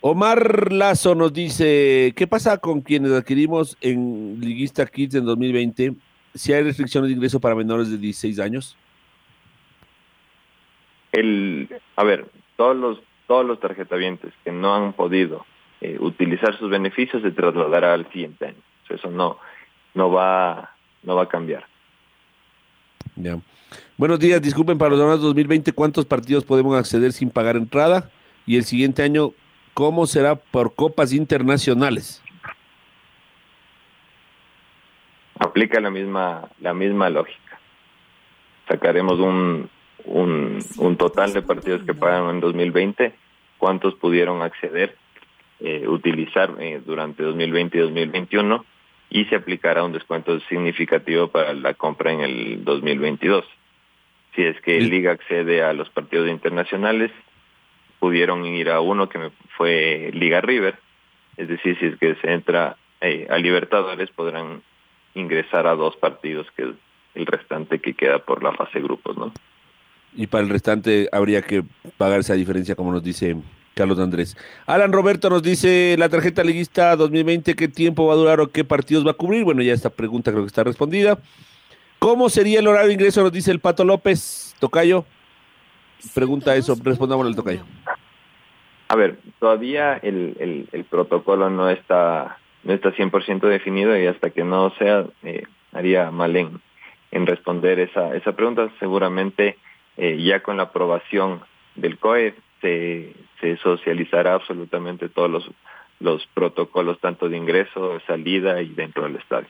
Omar 0.00 0.72
Lazo 0.72 1.14
nos 1.14 1.32
dice, 1.32 2.12
¿qué 2.16 2.26
pasa 2.26 2.58
con 2.58 2.80
quienes 2.80 3.12
adquirimos 3.12 3.76
en 3.80 4.40
Liguista 4.40 4.84
Kids 4.84 5.14
en 5.14 5.24
2020? 5.24 5.94
Si 6.34 6.52
hay 6.52 6.64
restricciones 6.64 7.08
de 7.08 7.14
ingreso 7.14 7.38
para 7.38 7.54
menores 7.54 7.88
de 7.88 7.98
16 7.98 8.40
años 8.40 8.76
el 11.12 11.68
a 11.96 12.04
ver 12.04 12.26
todos 12.56 12.76
los 12.76 12.98
todos 13.26 13.46
los 13.46 13.60
tarjetavientes 13.60 14.32
que 14.44 14.52
no 14.52 14.74
han 14.74 14.92
podido 14.92 15.46
eh, 15.80 15.96
utilizar 16.00 16.58
sus 16.58 16.70
beneficios 16.70 17.22
se 17.22 17.30
trasladará 17.30 17.94
al 17.94 18.10
siguiente 18.10 18.46
año. 18.46 18.62
Eso 18.88 19.10
no 19.10 19.38
no 19.94 20.10
va 20.10 20.74
no 21.02 21.16
va 21.16 21.22
a 21.22 21.28
cambiar. 21.28 21.64
Ya. 23.16 23.38
Buenos 23.96 24.18
días 24.18 24.42
disculpen 24.42 24.78
para 24.78 24.90
los 24.90 24.98
donados 24.98 25.22
2020 25.22 25.72
cuántos 25.72 26.04
partidos 26.04 26.44
podemos 26.44 26.76
acceder 26.76 27.12
sin 27.12 27.30
pagar 27.30 27.56
entrada 27.56 28.10
y 28.46 28.56
el 28.56 28.64
siguiente 28.64 29.02
año 29.02 29.32
cómo 29.74 30.06
será 30.06 30.36
por 30.36 30.74
copas 30.74 31.12
internacionales 31.12 32.22
aplica 35.42 35.80
la 35.80 35.90
misma 35.90 36.48
la 36.60 36.72
misma 36.72 37.10
lógica. 37.10 37.58
Sacaremos 38.68 39.18
un 39.18 39.68
un, 40.04 40.58
un 40.78 40.96
total 40.96 41.32
de 41.32 41.42
partidos 41.42 41.82
que 41.84 41.94
pagaron 41.94 42.30
en 42.30 42.40
2020, 42.40 43.14
cuántos 43.58 43.94
pudieron 43.94 44.42
acceder, 44.42 44.96
eh, 45.60 45.86
utilizar 45.86 46.56
eh, 46.58 46.80
durante 46.84 47.22
2020 47.22 47.78
y 47.78 47.80
2021 47.80 48.64
y 49.10 49.24
se 49.26 49.36
aplicará 49.36 49.84
un 49.84 49.92
descuento 49.92 50.40
significativo 50.48 51.28
para 51.28 51.52
la 51.52 51.74
compra 51.74 52.12
en 52.12 52.22
el 52.22 52.64
2022. 52.64 53.44
Si 54.34 54.42
es 54.42 54.60
que 54.62 54.78
el 54.78 54.88
Liga 54.88 55.12
accede 55.12 55.62
a 55.62 55.72
los 55.74 55.90
partidos 55.90 56.28
internacionales, 56.28 57.12
pudieron 58.00 58.44
ir 58.46 58.70
a 58.70 58.80
uno 58.80 59.08
que 59.08 59.18
me 59.18 59.30
fue 59.56 60.10
Liga 60.14 60.40
River, 60.40 60.76
es 61.36 61.48
decir, 61.48 61.78
si 61.78 61.86
es 61.86 61.96
que 61.98 62.14
se 62.16 62.32
entra 62.32 62.76
eh, 63.00 63.26
a 63.30 63.38
Libertadores 63.38 64.10
podrán 64.10 64.62
ingresar 65.14 65.66
a 65.66 65.76
dos 65.76 65.96
partidos 65.96 66.46
que 66.56 66.72
el 67.14 67.26
restante 67.26 67.80
que 67.80 67.94
queda 67.94 68.20
por 68.20 68.42
la 68.42 68.52
fase 68.52 68.80
grupos, 68.80 69.16
¿no? 69.16 69.32
Y 70.14 70.26
para 70.26 70.44
el 70.44 70.50
restante 70.50 71.08
habría 71.12 71.42
que 71.42 71.64
pagar 71.96 72.20
esa 72.20 72.34
diferencia 72.34 72.74
como 72.74 72.92
nos 72.92 73.02
dice 73.02 73.36
Carlos 73.74 73.98
Andrés. 73.98 74.36
Alan 74.66 74.92
Roberto 74.92 75.30
nos 75.30 75.42
dice 75.42 75.96
la 75.98 76.08
tarjeta 76.08 76.44
liguista 76.44 76.94
2020, 76.96 77.54
¿qué 77.54 77.68
tiempo 77.68 78.06
va 78.06 78.14
a 78.14 78.16
durar 78.16 78.40
o 78.40 78.48
qué 78.48 78.64
partidos 78.64 79.06
va 79.06 79.12
a 79.12 79.14
cubrir? 79.14 79.44
Bueno, 79.44 79.62
ya 79.62 79.72
esta 79.72 79.90
pregunta 79.90 80.30
creo 80.30 80.42
que 80.42 80.48
está 80.48 80.64
respondida. 80.64 81.18
¿Cómo 81.98 82.28
sería 82.28 82.60
el 82.60 82.66
horario 82.66 82.88
de 82.88 82.94
ingreso? 82.94 83.22
Nos 83.22 83.32
dice 83.32 83.50
el 83.50 83.60
Pato 83.60 83.84
López. 83.84 84.54
Tocayo. 84.58 85.04
Pregunta 86.14 86.54
eso, 86.56 86.76
respondamos 86.82 87.26
al 87.26 87.36
Tocayo. 87.36 87.64
A 88.88 88.96
ver, 88.96 89.18
todavía 89.38 89.94
el, 90.02 90.36
el, 90.38 90.68
el 90.72 90.84
protocolo 90.84 91.48
no 91.48 91.70
está 91.70 92.38
no 92.64 92.72
está 92.72 92.90
100% 92.92 93.40
definido 93.48 93.98
y 93.98 94.06
hasta 94.06 94.30
que 94.30 94.44
no 94.44 94.70
sea, 94.78 95.06
eh, 95.22 95.44
haría 95.72 96.10
mal 96.10 96.36
en, 96.36 96.60
en 97.10 97.26
responder 97.26 97.80
esa, 97.80 98.14
esa 98.14 98.32
pregunta. 98.32 98.70
Seguramente 98.78 99.58
eh, 99.96 100.22
ya 100.22 100.42
con 100.42 100.56
la 100.56 100.64
aprobación 100.64 101.40
del 101.74 101.98
COE 101.98 102.34
se, 102.60 103.12
se 103.40 103.56
socializará 103.58 104.34
absolutamente 104.34 105.08
todos 105.08 105.30
los, 105.30 105.50
los 106.00 106.26
protocolos, 106.34 106.98
tanto 107.00 107.28
de 107.28 107.36
ingreso, 107.36 108.00
salida 108.06 108.62
y 108.62 108.68
dentro 108.68 109.04
del 109.04 109.16
estadio. 109.16 109.48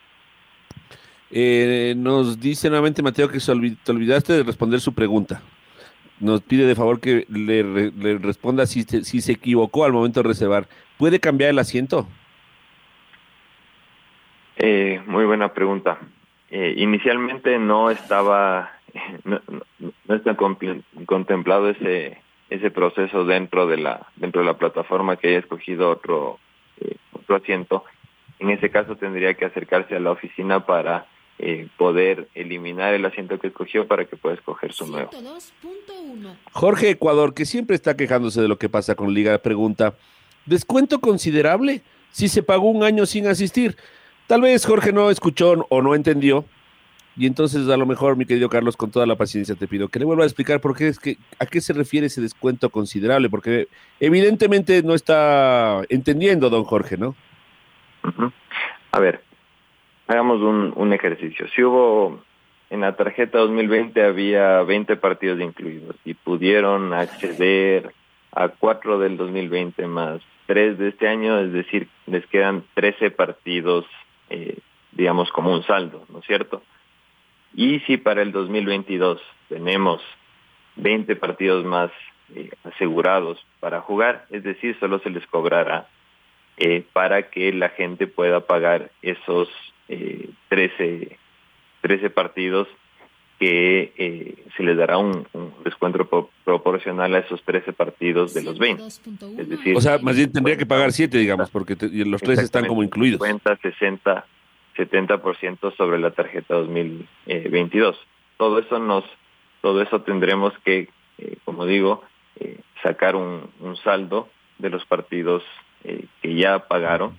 Eh, 1.31 1.95
nos 1.97 2.39
dice 2.41 2.69
nuevamente 2.69 3.03
Mateo 3.03 3.29
que 3.29 3.39
te 3.39 3.93
olvidaste 3.93 4.35
de 4.35 4.43
responder 4.43 4.81
su 4.81 4.93
pregunta. 4.93 5.43
Nos 6.21 6.43
pide 6.43 6.67
de 6.67 6.75
favor 6.75 7.01
que 7.01 7.27
le, 7.29 7.91
le 7.91 8.19
responda 8.19 8.67
si, 8.67 8.83
si 8.83 9.21
se 9.21 9.33
equivocó 9.33 9.85
al 9.85 9.93
momento 9.93 10.23
de 10.23 10.29
reservar. 10.29 10.69
¿Puede 10.99 11.19
cambiar 11.19 11.51
el 11.51 11.59
asiento? 11.59 12.07
Eh, 14.57 15.03
muy 15.07 15.25
buena 15.25 15.53
pregunta. 15.53 15.99
Eh, 16.51 16.75
inicialmente 16.77 17.59
no 17.59 17.91
estaba, 17.91 18.71
no, 19.25 19.41
no 19.79 20.15
está 20.15 20.37
contemplado 21.07 21.71
ese 21.71 22.19
ese 22.51 22.71
proceso 22.71 23.25
dentro 23.25 23.67
de 23.67 23.79
la 23.79 24.07
dentro 24.17 24.43
de 24.43 24.47
la 24.47 24.59
plataforma 24.59 25.17
que 25.17 25.29
haya 25.29 25.39
escogido 25.39 25.91
otro 25.91 26.39
eh, 26.81 26.97
otro 27.13 27.37
asiento. 27.37 27.85
En 28.39 28.51
ese 28.51 28.71
caso 28.71 28.97
tendría 28.97 29.35
que 29.35 29.45
acercarse 29.45 29.95
a 29.95 30.01
la 30.01 30.11
oficina 30.11 30.67
para 30.67 31.07
eh, 31.39 31.69
poder 31.77 32.29
eliminar 32.35 32.93
el 32.95 33.05
asiento 33.05 33.39
que 33.39 33.49
escogió 33.49 33.87
para 33.87 34.05
que 34.05 34.17
pueda 34.17 34.35
escoger 34.35 34.73
su 34.73 34.87
nuevo. 34.87 35.11
Jorge 36.53 36.91
Ecuador, 36.91 37.35
que 37.35 37.47
siempre 37.47 37.77
está 37.77 37.97
quejándose 37.97 38.43
de 38.43 38.49
lo 38.49 38.59
que 38.59 38.69
pasa 38.69 38.95
con 38.95 39.15
Liga, 39.15 39.39
pregunta, 39.39 39.95
¿descuento 40.45 41.01
considerable 41.01 41.83
si 42.11 42.29
se 42.29 42.43
pagó 42.43 42.69
un 42.69 42.85
año 42.85 43.07
sin 43.07 43.27
asistir? 43.27 43.77
Tal 44.27 44.43
vez 44.43 44.67
Jorge 44.67 44.93
no 44.93 45.11
escuchó 45.11 45.67
o 45.69 45.83
no 45.83 45.95
entendió. 45.95 46.45
Y 47.17 47.27
entonces, 47.27 47.69
a 47.69 47.77
lo 47.77 47.87
mejor, 47.87 48.17
mi 48.17 48.25
querido 48.25 48.49
Carlos, 48.49 48.77
con 48.77 48.91
toda 48.91 49.07
la 49.07 49.17
paciencia 49.17 49.55
te 49.55 49.69
pido 49.69 49.89
que 49.89 49.99
le 49.99 50.05
vuelva 50.05 50.25
a 50.25 50.27
explicar 50.27 50.61
por 50.61 50.77
qué 50.77 50.89
es 50.89 50.99
que, 50.99 51.19
a 51.39 51.47
qué 51.47 51.61
se 51.61 51.73
refiere 51.73 52.07
ese 52.07 52.23
descuento 52.23 52.71
considerable, 52.71 53.29
porque 53.29 53.69
evidentemente 54.01 54.83
no 54.83 54.95
está 54.95 55.83
entendiendo, 55.91 56.49
don 56.49 56.65
Jorge, 56.65 56.97
¿no? 56.97 57.15
A 58.93 58.99
ver, 58.99 59.23
hagamos 60.09 60.41
un, 60.41 60.73
un 60.75 60.93
ejercicio. 60.93 61.47
Si 61.55 61.63
hubo 61.63 62.23
en 62.71 62.81
la 62.81 62.97
tarjeta 62.97 63.39
2020 63.39 64.03
había 64.03 64.63
20 64.63 64.97
partidos 64.97 65.41
incluidos 65.41 65.97
y 66.05 66.15
pudieron 66.15 66.95
acceder 66.95 67.93
a 68.33 68.49
cuatro 68.49 68.99
del 68.99 69.19
2020 69.19 69.87
más 69.87 70.23
tres 70.47 70.79
de 70.79 70.89
este 70.89 71.07
año, 71.07 71.39
es 71.39 71.53
decir, 71.53 71.89
les 72.07 72.27
quedan 72.27 72.65
13 72.75 73.11
partidos 73.11 73.85
eh, 74.31 74.59
digamos, 74.93 75.31
como 75.33 75.53
un 75.53 75.63
saldo, 75.65 76.05
¿no 76.09 76.21
es 76.21 76.27
cierto? 76.27 76.63
Y 77.55 77.81
si 77.81 77.97
para 77.97 78.23
el 78.23 78.33
2022 78.33 79.21
tenemos 79.49 80.01
20 80.77 81.17
partidos 81.17 81.65
más 81.65 81.91
eh, 82.35 82.51
asegurados 82.65 83.39
para 83.61 83.81
jugar, 83.81 84.27
es 84.31 84.43
decir, 84.43 84.77
solo 84.81 84.99
se 85.01 85.11
les 85.11 85.27
cobrará 85.27 85.89
eh, 86.57 86.85
para 86.93 87.31
que 87.31 87.53
la 87.53 87.71
gente 87.71 88.07
pueda 88.07 88.47
pagar 88.47 88.91
esos 89.03 89.49
eh, 89.89 90.31
13, 90.49 91.19
13 91.81 92.11
partidos 92.11 92.69
que 93.39 93.93
eh, 93.97 94.45
se 94.57 94.63
les 94.63 94.77
dará 94.77 94.99
un, 94.99 95.27
un 95.33 95.53
descuento 95.65 96.07
pro 96.09 96.31
proporcional 96.45 97.13
a 97.15 97.19
esos 97.19 97.43
13 97.43 97.73
partidos 97.73 98.35
de 98.35 98.43
los 98.45 98.57
20. 98.59 98.85
Es 98.87 99.49
decir, 99.49 99.77
o 99.77 99.81
sea, 99.81 99.99
más 99.99 100.15
bien 100.15 100.31
tendría 100.31 100.57
que 100.57 100.65
pagar 100.67 100.93
7, 100.93 101.19
digamos, 101.19 101.51
porque 101.51 101.75
te, 101.75 101.89
los 102.05 102.21
13 102.23 102.43
están 102.43 102.67
como 102.67 102.85
incluidos. 102.85 103.21
50, 103.27 103.57
60, 103.57 104.27
70% 104.77 105.77
sobre 105.77 105.99
la 105.99 106.11
tarjeta 106.11 106.55
2022. 106.55 107.99
Todo 108.37 108.59
eso 108.59 108.79
nos, 108.79 109.05
todo 109.61 109.83
eso 109.83 110.03
tendremos 110.03 110.53
que, 110.65 110.89
eh, 111.19 111.37
como 111.45 111.67
digo, 111.67 112.03
eh, 112.41 112.59
sacar 112.83 113.15
un, 113.15 113.51
saldo 113.85 114.29
de 114.59 114.71
los 114.71 114.85
partidos 114.87 115.43
eh, 115.85 116.07
que 116.21 116.35
ya 116.35 116.67
pagaron 116.67 117.19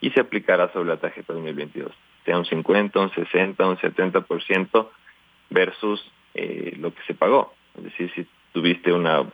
y 0.00 0.10
se 0.10 0.20
aplicará 0.20 0.72
sobre 0.72 0.88
la 0.88 0.96
tarjeta 0.98 1.32
2022, 1.32 1.92
sea 2.24 2.38
un 2.38 2.44
50, 2.44 2.98
un 2.98 3.10
60, 3.12 3.66
un 3.66 3.76
70% 3.76 4.88
versus 5.50 6.04
eh, 6.34 6.74
lo 6.78 6.92
que 6.94 7.02
se 7.06 7.14
pagó. 7.14 7.54
Es 7.76 7.84
decir, 7.84 8.12
si 8.14 8.26
tuviste 8.52 8.92
una, 8.92 9.24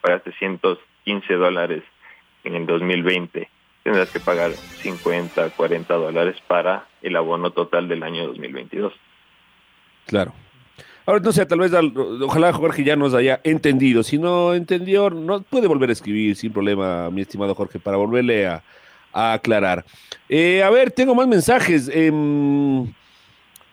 pagaste 0.00 0.32
115 0.32 1.34
dólares 1.34 1.82
en 2.44 2.54
el 2.54 2.66
2020, 2.66 3.48
tendrás 3.86 4.10
que 4.10 4.18
pagar 4.18 4.50
50, 4.82 5.50
40 5.50 5.94
dólares 5.94 6.34
para 6.48 6.88
el 7.02 7.14
abono 7.14 7.52
total 7.52 7.86
del 7.86 8.02
año 8.02 8.26
2022. 8.26 8.92
Claro. 10.06 10.32
Ahora, 11.06 11.20
no 11.20 11.30
sé, 11.30 11.46
tal 11.46 11.60
vez, 11.60 11.70
ojalá 12.20 12.52
Jorge 12.52 12.82
ya 12.82 12.96
nos 12.96 13.14
haya 13.14 13.40
entendido. 13.44 14.02
Si 14.02 14.18
no 14.18 14.54
entendió, 14.54 15.08
no 15.10 15.40
puede 15.42 15.68
volver 15.68 15.90
a 15.90 15.92
escribir 15.92 16.34
sin 16.34 16.52
problema, 16.52 17.08
mi 17.10 17.20
estimado 17.20 17.54
Jorge, 17.54 17.78
para 17.78 17.96
volverle 17.96 18.48
a, 18.48 18.64
aclarar. 19.12 19.84
Eh, 20.28 20.64
a 20.64 20.70
ver, 20.70 20.90
tengo 20.90 21.14
más 21.14 21.28
mensajes. 21.28 21.88
Eh, 21.94 22.10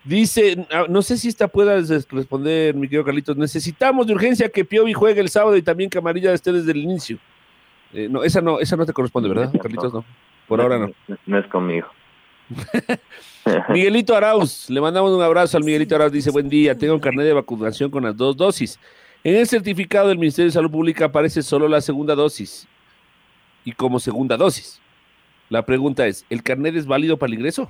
Dice, 0.04 0.68
no 0.90 1.02
sé 1.02 1.18
si 1.18 1.30
esta 1.30 1.48
pueda 1.48 1.80
responder, 2.12 2.76
mi 2.76 2.88
querido 2.88 3.06
Carlitos. 3.06 3.38
Necesitamos 3.38 4.06
de 4.06 4.14
urgencia 4.14 4.50
que 4.50 4.66
Piovi 4.66 4.92
juegue 4.92 5.22
el 5.22 5.30
sábado 5.30 5.56
y 5.56 5.62
también 5.62 5.90
que 5.90 5.98
Amarilla 5.98 6.34
esté 6.34 6.52
desde 6.52 6.72
el 6.72 6.78
inicio. 6.78 7.18
Eh, 7.94 8.08
no, 8.10 8.24
esa 8.24 8.42
no, 8.42 8.60
esa 8.60 8.76
no 8.76 8.86
te 8.86 8.94
corresponde, 8.94 9.30
¿verdad, 9.30 9.52
Carlitos? 9.62 9.94
No. 9.94 10.04
Por 10.48 10.58
no, 10.58 10.64
ahora 10.64 10.80
no. 10.80 10.92
no. 11.26 11.38
Es 11.38 11.48
conmigo. 11.48 11.88
Miguelito 13.70 14.16
Arauz, 14.16 14.70
le 14.70 14.82
mandamos 14.82 15.12
un 15.12 15.22
abrazo 15.22 15.58
al 15.58 15.64
Miguelito 15.64 15.96
Arauz. 15.96 16.12
Dice, 16.12 16.32
buen 16.32 16.50
día, 16.50 16.78
tengo 16.78 16.94
un 16.94 17.00
carnet 17.00 17.26
de 17.26 17.34
vacunación 17.34 17.90
con 17.90 18.04
las 18.04 18.16
dos 18.18 18.36
dosis. 18.36 18.80
En 19.24 19.36
el 19.36 19.48
certificado 19.48 20.10
del 20.10 20.18
Ministerio 20.18 20.48
de 20.48 20.54
Salud 20.54 20.72
Pública 20.72 21.06
aparece 21.06 21.42
solo 21.42 21.68
la 21.68 21.82
segunda 21.82 22.16
dosis 22.16 22.68
y 23.64 23.72
como 23.72 24.00
segunda 24.00 24.38
dosis. 24.38 24.82
La 25.50 25.66
pregunta 25.66 26.08
es, 26.08 26.26
¿el 26.30 26.44
carnet 26.44 26.76
es 26.76 26.88
válido 26.88 27.18
para 27.18 27.32
el 27.32 27.36
ingreso? 27.36 27.70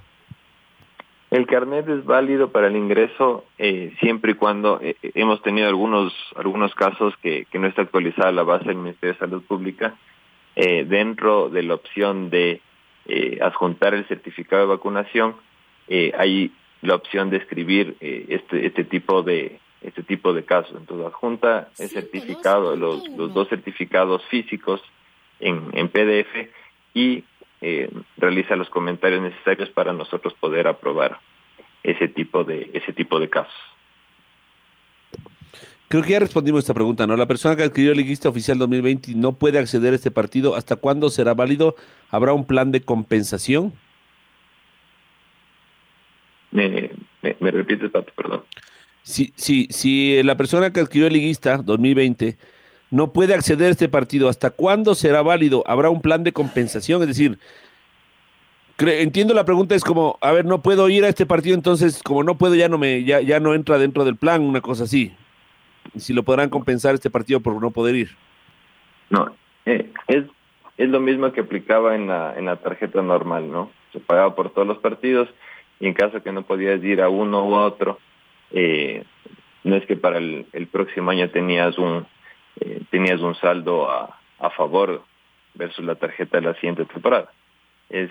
El 1.29 1.47
carnet 1.47 1.87
es 1.89 2.05
válido 2.05 2.51
para 2.51 2.67
el 2.67 2.75
ingreso 2.75 3.45
eh, 3.57 3.93
siempre 3.99 4.33
y 4.33 4.35
cuando 4.35 4.79
eh, 4.81 4.95
hemos 5.15 5.41
tenido 5.41 5.67
algunos 5.67 6.13
algunos 6.35 6.75
casos 6.75 7.15
que, 7.23 7.45
que, 7.51 7.57
no 7.57 7.65
está 7.65 7.81
actualizada 7.81 8.31
la 8.31 8.43
base 8.43 8.65
del 8.65 8.75
Ministerio 8.75 9.13
de 9.13 9.19
Salud 9.19 9.41
Pública 9.41 9.95
eh, 10.55 10.85
dentro 10.85 11.49
de 11.49 11.63
la 11.63 11.75
opción 11.75 12.29
de 12.29 12.61
eh, 13.05 13.39
adjuntar 13.41 13.93
el 13.93 14.07
certificado 14.07 14.63
de 14.63 14.67
vacunación 14.69 15.35
hay 16.17 16.51
la 16.81 16.95
opción 16.95 17.29
de 17.29 17.37
escribir 17.37 17.97
este 17.99 18.65
este 18.65 18.85
tipo 18.85 19.21
de 19.21 19.59
este 19.81 20.01
tipo 20.01 20.33
de 20.33 20.45
casos 20.45 20.75
entonces 20.77 21.07
adjunta 21.07 21.69
el 21.77 21.89
certificado 21.89 22.75
los, 22.77 23.05
los 23.09 23.33
dos 23.33 23.49
certificados 23.49 24.23
físicos 24.27 24.81
en, 25.41 25.69
en 25.73 25.89
PDF 25.89 26.49
y 26.93 27.25
eh, 27.65 27.89
realiza 28.17 28.57
los 28.57 28.69
comentarios 28.69 29.21
necesarios 29.21 29.69
para 29.69 29.93
nosotros 29.93 30.33
poder 30.33 30.67
aprobar 30.67 31.19
ese 31.81 32.09
tipo 32.09 32.43
de 32.43 32.69
ese 32.73 32.91
tipo 32.91 33.21
de 33.21 33.29
casos. 33.29 33.53
Creo 35.93 36.01
que 36.01 36.13
ya 36.13 36.19
respondimos 36.19 36.61
esta 36.61 36.73
pregunta, 36.73 37.05
¿no? 37.05 37.15
La 37.15 37.27
persona 37.27 37.55
que 37.55 37.61
adquirió 37.61 37.91
el 37.91 37.97
liguista 37.97 38.27
oficial 38.27 38.57
2020 38.57 39.13
no 39.13 39.33
puede 39.33 39.59
acceder 39.59 39.93
a 39.93 39.95
este 39.95 40.09
partido. 40.09 40.55
¿Hasta 40.55 40.75
cuándo 40.75 41.11
será 41.11 41.35
válido? 41.35 41.75
¿Habrá 42.09 42.33
un 42.33 42.45
plan 42.45 42.71
de 42.71 42.81
compensación? 42.81 43.73
Me, 46.49 46.89
me, 47.21 47.35
me 47.39 47.51
repites, 47.51 47.91
Pato, 47.91 48.11
perdón. 48.15 48.41
Si, 49.03 49.33
si, 49.35 49.67
si 49.69 50.23
la 50.23 50.35
persona 50.35 50.73
que 50.73 50.79
adquirió 50.79 51.05
el 51.05 51.13
liguista 51.13 51.57
2020 51.57 52.39
no 52.89 53.13
puede 53.13 53.35
acceder 53.35 53.67
a 53.67 53.71
este 53.73 53.87
partido. 53.87 54.29
¿Hasta 54.29 54.49
cuándo 54.49 54.95
será 54.95 55.21
válido? 55.21 55.63
¿Habrá 55.67 55.91
un 55.91 56.01
plan 56.01 56.23
de 56.23 56.33
compensación? 56.33 57.03
Es 57.03 57.09
decir, 57.09 57.37
entiendo 58.79 59.35
la 59.35 59.45
pregunta 59.45 59.75
es 59.75 59.83
como, 59.83 60.17
a 60.21 60.31
ver, 60.31 60.45
no 60.45 60.63
puedo 60.63 60.89
ir 60.89 61.05
a 61.05 61.09
este 61.09 61.27
partido, 61.27 61.53
entonces 61.53 62.01
como 62.01 62.23
no 62.23 62.39
puedo 62.39 62.55
ya 62.55 62.67
no 62.67 62.79
me 62.79 63.03
ya, 63.03 63.21
ya 63.21 63.39
no 63.39 63.53
entra 63.53 63.77
dentro 63.77 64.05
del 64.05 64.15
plan, 64.15 64.41
una 64.41 64.61
cosa 64.61 64.85
así. 64.85 65.13
Si 65.97 66.13
lo 66.13 66.23
podrán 66.23 66.49
compensar 66.49 66.95
este 66.95 67.09
partido 67.09 67.39
por 67.39 67.61
no 67.61 67.71
poder 67.71 67.95
ir. 67.95 68.09
No, 69.09 69.35
eh, 69.65 69.91
es 70.07 70.25
es 70.77 70.89
lo 70.89 70.99
mismo 70.99 71.31
que 71.31 71.41
aplicaba 71.41 71.95
en 71.95 72.07
la 72.07 72.33
en 72.37 72.45
la 72.45 72.57
tarjeta 72.57 73.01
normal, 73.01 73.51
¿no? 73.51 73.71
Se 73.91 73.99
pagaba 73.99 74.35
por 74.35 74.51
todos 74.51 74.67
los 74.67 74.79
partidos 74.79 75.29
y 75.79 75.87
en 75.87 75.93
caso 75.93 76.23
que 76.23 76.31
no 76.31 76.43
podías 76.43 76.83
ir 76.83 77.01
a 77.01 77.09
uno 77.09 77.45
u 77.45 77.53
otro, 77.53 77.99
eh, 78.51 79.03
no 79.63 79.75
es 79.75 79.85
que 79.85 79.95
para 79.95 80.17
el, 80.17 80.45
el 80.53 80.67
próximo 80.67 81.11
año 81.11 81.29
tenías 81.29 81.77
un 81.77 82.05
eh, 82.59 82.81
tenías 82.89 83.21
un 83.21 83.35
saldo 83.35 83.89
a, 83.89 84.19
a 84.39 84.49
favor 84.51 85.03
versus 85.53 85.85
la 85.85 85.95
tarjeta 85.95 86.39
de 86.39 86.47
la 86.47 86.53
siguiente 86.55 86.85
temporada. 86.85 87.31
Es, 87.89 88.09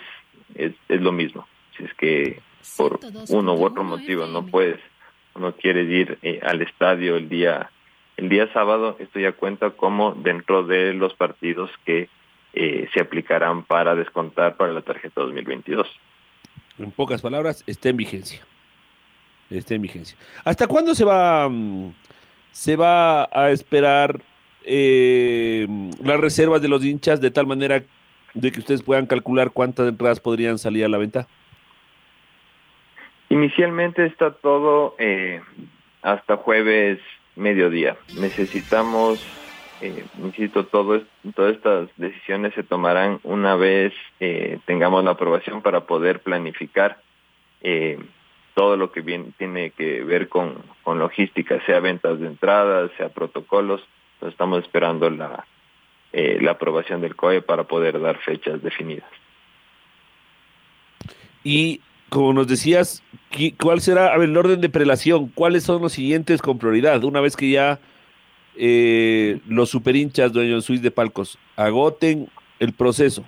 es, 0.55 0.73
es 0.89 1.01
lo 1.01 1.13
mismo. 1.13 1.47
Si 1.77 1.85
es 1.85 1.95
que 1.95 2.41
por 2.77 3.01
uno 3.31 3.55
u 3.55 3.65
otro 3.65 3.83
motivo 3.85 4.27
no 4.27 4.47
puedes 4.47 4.79
no 5.39 5.53
quieres 5.53 5.89
ir 5.89 6.19
eh, 6.23 6.41
al 6.43 6.63
estadio 6.63 7.17
el 7.17 7.29
día 7.29 7.71
el 8.17 8.29
día 8.29 8.53
sábado, 8.53 8.97
esto 9.01 9.19
ya 9.19 9.33
cuenta 9.33 9.71
como 9.71 10.13
dentro 10.13 10.65
de 10.65 10.93
los 10.93 11.15
partidos 11.15 11.71
que 11.85 12.09
eh, 12.53 12.89
se 12.93 13.01
aplicarán 13.01 13.65
para 13.65 13.95
descontar 13.95 14.57
para 14.57 14.73
la 14.73 14.83
tarjeta 14.83 15.23
2022. 15.23 15.89
En 16.79 16.91
pocas 16.91 17.23
palabras, 17.23 17.65
está 17.67 17.89
en 17.89 17.97
vigencia. 17.97 18.41
Está 19.49 19.75
en 19.75 19.83
vigencia. 19.83 20.17
¿Hasta 20.45 20.67
cuándo 20.67 20.95
se 20.95 21.05
va, 21.05 21.49
mm, 21.49 21.95
se 22.51 22.77
va 22.77 23.25
a 23.33 23.51
esperar 23.51 24.21
eh, 24.65 25.67
las 26.03 26.21
reservas 26.21 26.63
de 26.63 26.69
los 26.69 26.85
hinchas 26.85 27.21
de 27.21 27.31
tal 27.31 27.47
manera 27.47 27.83
de 28.35 28.53
que 28.53 28.61
ustedes 28.61 28.83
puedan 28.83 29.07
calcular 29.07 29.51
cuántas 29.51 29.89
entradas 29.89 30.21
podrían 30.21 30.59
salir 30.59 30.85
a 30.85 30.89
la 30.89 30.99
venta? 30.99 31.27
Inicialmente 33.33 34.05
está 34.05 34.33
todo 34.33 34.95
eh, 34.99 35.41
hasta 36.03 36.37
jueves 36.37 36.99
mediodía. 37.35 37.97
Necesitamos, 38.21 39.25
eh, 39.81 40.05
insisto, 40.23 40.67
todas 40.67 41.03
estas 41.51 41.89
decisiones 41.97 42.53
se 42.53 42.63
tomarán 42.63 43.21
una 43.23 43.57
vez 43.57 43.95
eh, 44.21 44.59
tengamos 44.67 45.03
la 45.03 45.13
aprobación 45.13 45.63
para 45.63 45.87
poder 45.87 46.21
planificar 46.21 47.01
eh, 47.63 47.99
todo 48.53 48.77
lo 48.77 48.93
que 48.93 49.03
tiene 49.39 49.71
que 49.71 50.05
ver 50.05 50.29
con, 50.29 50.63
logística, 50.85 51.59
sea 51.65 51.81
ventas 51.81 52.21
de 52.21 52.27
entradas, 52.27 52.91
sea 52.99 53.09
protocolos. 53.09 53.81
Estamos 54.21 54.63
esperando 54.63 55.09
la, 55.09 55.47
la 56.13 56.51
aprobación 56.51 57.01
del 57.01 57.17
COE 57.17 57.41
para 57.41 57.65
poder 57.65 57.99
dar 57.99 58.19
fechas 58.19 58.63
definidas. 58.63 59.09
Y 61.43 61.81
como 62.13 62.35
nos 62.35 62.47
decías, 62.47 63.03
¿cuál 63.59 63.81
será 63.81 64.13
a 64.13 64.19
ver, 64.19 64.29
el 64.29 64.37
orden 64.37 64.61
de 64.61 64.69
prelación? 64.69 65.29
¿Cuáles 65.29 65.65
son 65.65 65.81
los 65.81 65.95
siguientes 65.95 66.43
con 66.43 66.59
prioridad? 66.59 67.03
Una 67.05 67.23
vez 67.23 67.37
que 67.37 67.51
ya 67.51 67.81
eh, 68.55 69.41
los 69.49 69.71
superhinchas 69.71 70.31
dueños 70.31 70.67
Suiz 70.67 70.83
de 70.83 70.91
palcos 70.91 71.39
agoten 71.57 72.29
el 72.61 72.75
proceso 72.75 73.25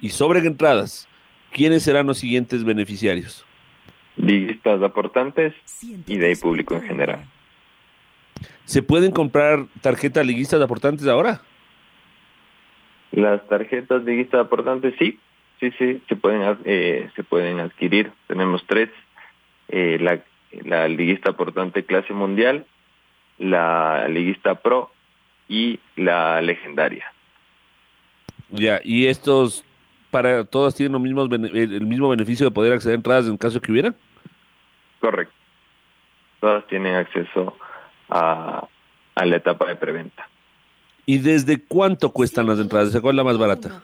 y 0.00 0.08
sobren 0.08 0.44
entradas, 0.44 1.08
¿quiénes 1.52 1.84
serán 1.84 2.08
los 2.08 2.18
siguientes 2.18 2.64
beneficiarios? 2.64 3.46
Liguistas 4.16 4.82
aportantes 4.82 5.54
y 6.08 6.16
de 6.16 6.26
ahí 6.26 6.34
público 6.34 6.74
en 6.74 6.82
general. 6.82 7.24
¿Se 8.64 8.82
pueden 8.82 9.12
comprar 9.12 9.66
tarjetas 9.82 10.26
liguistas 10.26 10.60
aportantes 10.60 11.06
ahora? 11.06 11.42
Las 13.12 13.46
tarjetas 13.46 14.02
liguistas 14.02 14.40
aportantes 14.40 14.96
sí, 14.98 15.20
sí, 15.70 15.76
sí, 15.78 16.02
se 16.08 16.16
pueden, 16.16 16.58
eh, 16.64 17.10
se 17.16 17.24
pueden 17.24 17.60
adquirir. 17.60 18.12
Tenemos 18.26 18.64
tres, 18.66 18.90
eh, 19.68 19.98
la, 20.00 20.20
la 20.64 20.88
liguista 20.88 21.30
aportante 21.30 21.84
clase 21.84 22.12
mundial, 22.12 22.66
la 23.38 24.08
liguista 24.08 24.56
pro 24.56 24.90
y 25.48 25.80
la 25.96 26.40
legendaria. 26.42 27.10
Ya, 28.50 28.80
y 28.84 29.06
estos 29.06 29.64
para 30.10 30.44
todas 30.44 30.74
tienen 30.74 30.92
los 30.92 31.02
mismos 31.02 31.28
el 31.32 31.86
mismo 31.86 32.08
beneficio 32.08 32.46
de 32.46 32.52
poder 32.52 32.72
acceder 32.72 32.94
a 32.94 32.96
entradas 32.96 33.26
en 33.26 33.36
caso 33.36 33.60
que 33.60 33.72
hubiera. 33.72 33.94
Correcto. 35.00 35.34
Todas 36.40 36.66
tienen 36.68 36.94
acceso 36.94 37.56
a, 38.10 38.68
a 39.14 39.24
la 39.24 39.36
etapa 39.36 39.66
de 39.66 39.76
preventa. 39.76 40.28
¿Y 41.06 41.18
desde 41.18 41.62
cuánto 41.62 42.10
cuestan 42.10 42.46
las 42.46 42.58
entradas? 42.58 42.96
¿Cuál 43.00 43.14
es 43.14 43.16
la 43.16 43.24
más 43.24 43.38
barata? 43.38 43.82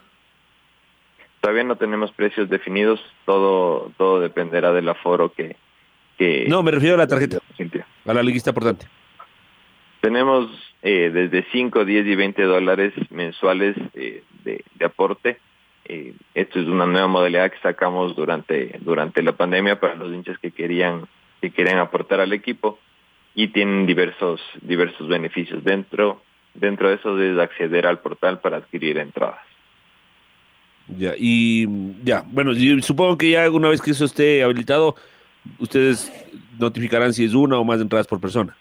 Todavía 1.40 1.64
no 1.64 1.76
tenemos 1.76 2.12
precios 2.12 2.48
definidos, 2.48 3.00
todo 3.24 3.92
todo 3.96 4.20
dependerá 4.20 4.72
del 4.72 4.88
aforo 4.88 5.32
que... 5.32 5.56
que 6.18 6.46
no, 6.48 6.62
me 6.62 6.70
refiero 6.70 6.96
a 6.96 6.98
la 6.98 7.06
tarjeta, 7.06 7.38
a 8.04 8.14
la 8.14 8.22
liguista 8.22 8.50
aportante. 8.50 8.86
Tenemos 10.00 10.50
eh, 10.82 11.10
desde 11.12 11.46
5, 11.52 11.84
10 11.84 12.06
y 12.06 12.14
20 12.14 12.42
dólares 12.42 12.94
mensuales 13.10 13.76
eh, 13.94 14.22
de, 14.44 14.64
de, 14.74 14.84
aporte. 14.84 15.38
Eh, 15.84 16.14
esto 16.34 16.58
es 16.58 16.66
una 16.66 16.86
nueva 16.86 17.06
modalidad 17.06 17.50
que 17.50 17.58
sacamos 17.58 18.16
durante, 18.16 18.78
durante 18.80 19.22
la 19.22 19.32
pandemia 19.32 19.78
para 19.78 19.94
los 19.94 20.12
hinchas 20.12 20.38
que 20.38 20.52
querían, 20.52 21.06
que 21.40 21.50
querían 21.50 21.78
aportar 21.78 22.20
al 22.20 22.32
equipo 22.32 22.78
y 23.34 23.48
tienen 23.48 23.86
diversos, 23.86 24.40
diversos 24.62 25.06
beneficios. 25.06 25.62
Dentro, 25.64 26.22
dentro 26.54 26.88
de 26.88 26.94
eso 26.94 27.20
es 27.20 27.38
acceder 27.38 27.86
al 27.86 28.00
portal 28.00 28.40
para 28.40 28.58
adquirir 28.58 28.98
entradas. 28.98 29.49
Ya, 30.98 31.14
y 31.16 31.66
ya, 32.04 32.24
bueno, 32.26 32.52
yo 32.52 32.80
supongo 32.82 33.16
que 33.16 33.30
ya 33.30 33.50
una 33.50 33.68
vez 33.68 33.80
que 33.80 33.92
eso 33.92 34.04
esté 34.04 34.42
habilitado, 34.42 34.96
ustedes 35.58 36.12
notificarán 36.58 37.12
si 37.12 37.24
es 37.24 37.34
una 37.34 37.58
o 37.58 37.64
más 37.64 37.80
entradas 37.80 38.06
por 38.06 38.20
persona. 38.20 38.56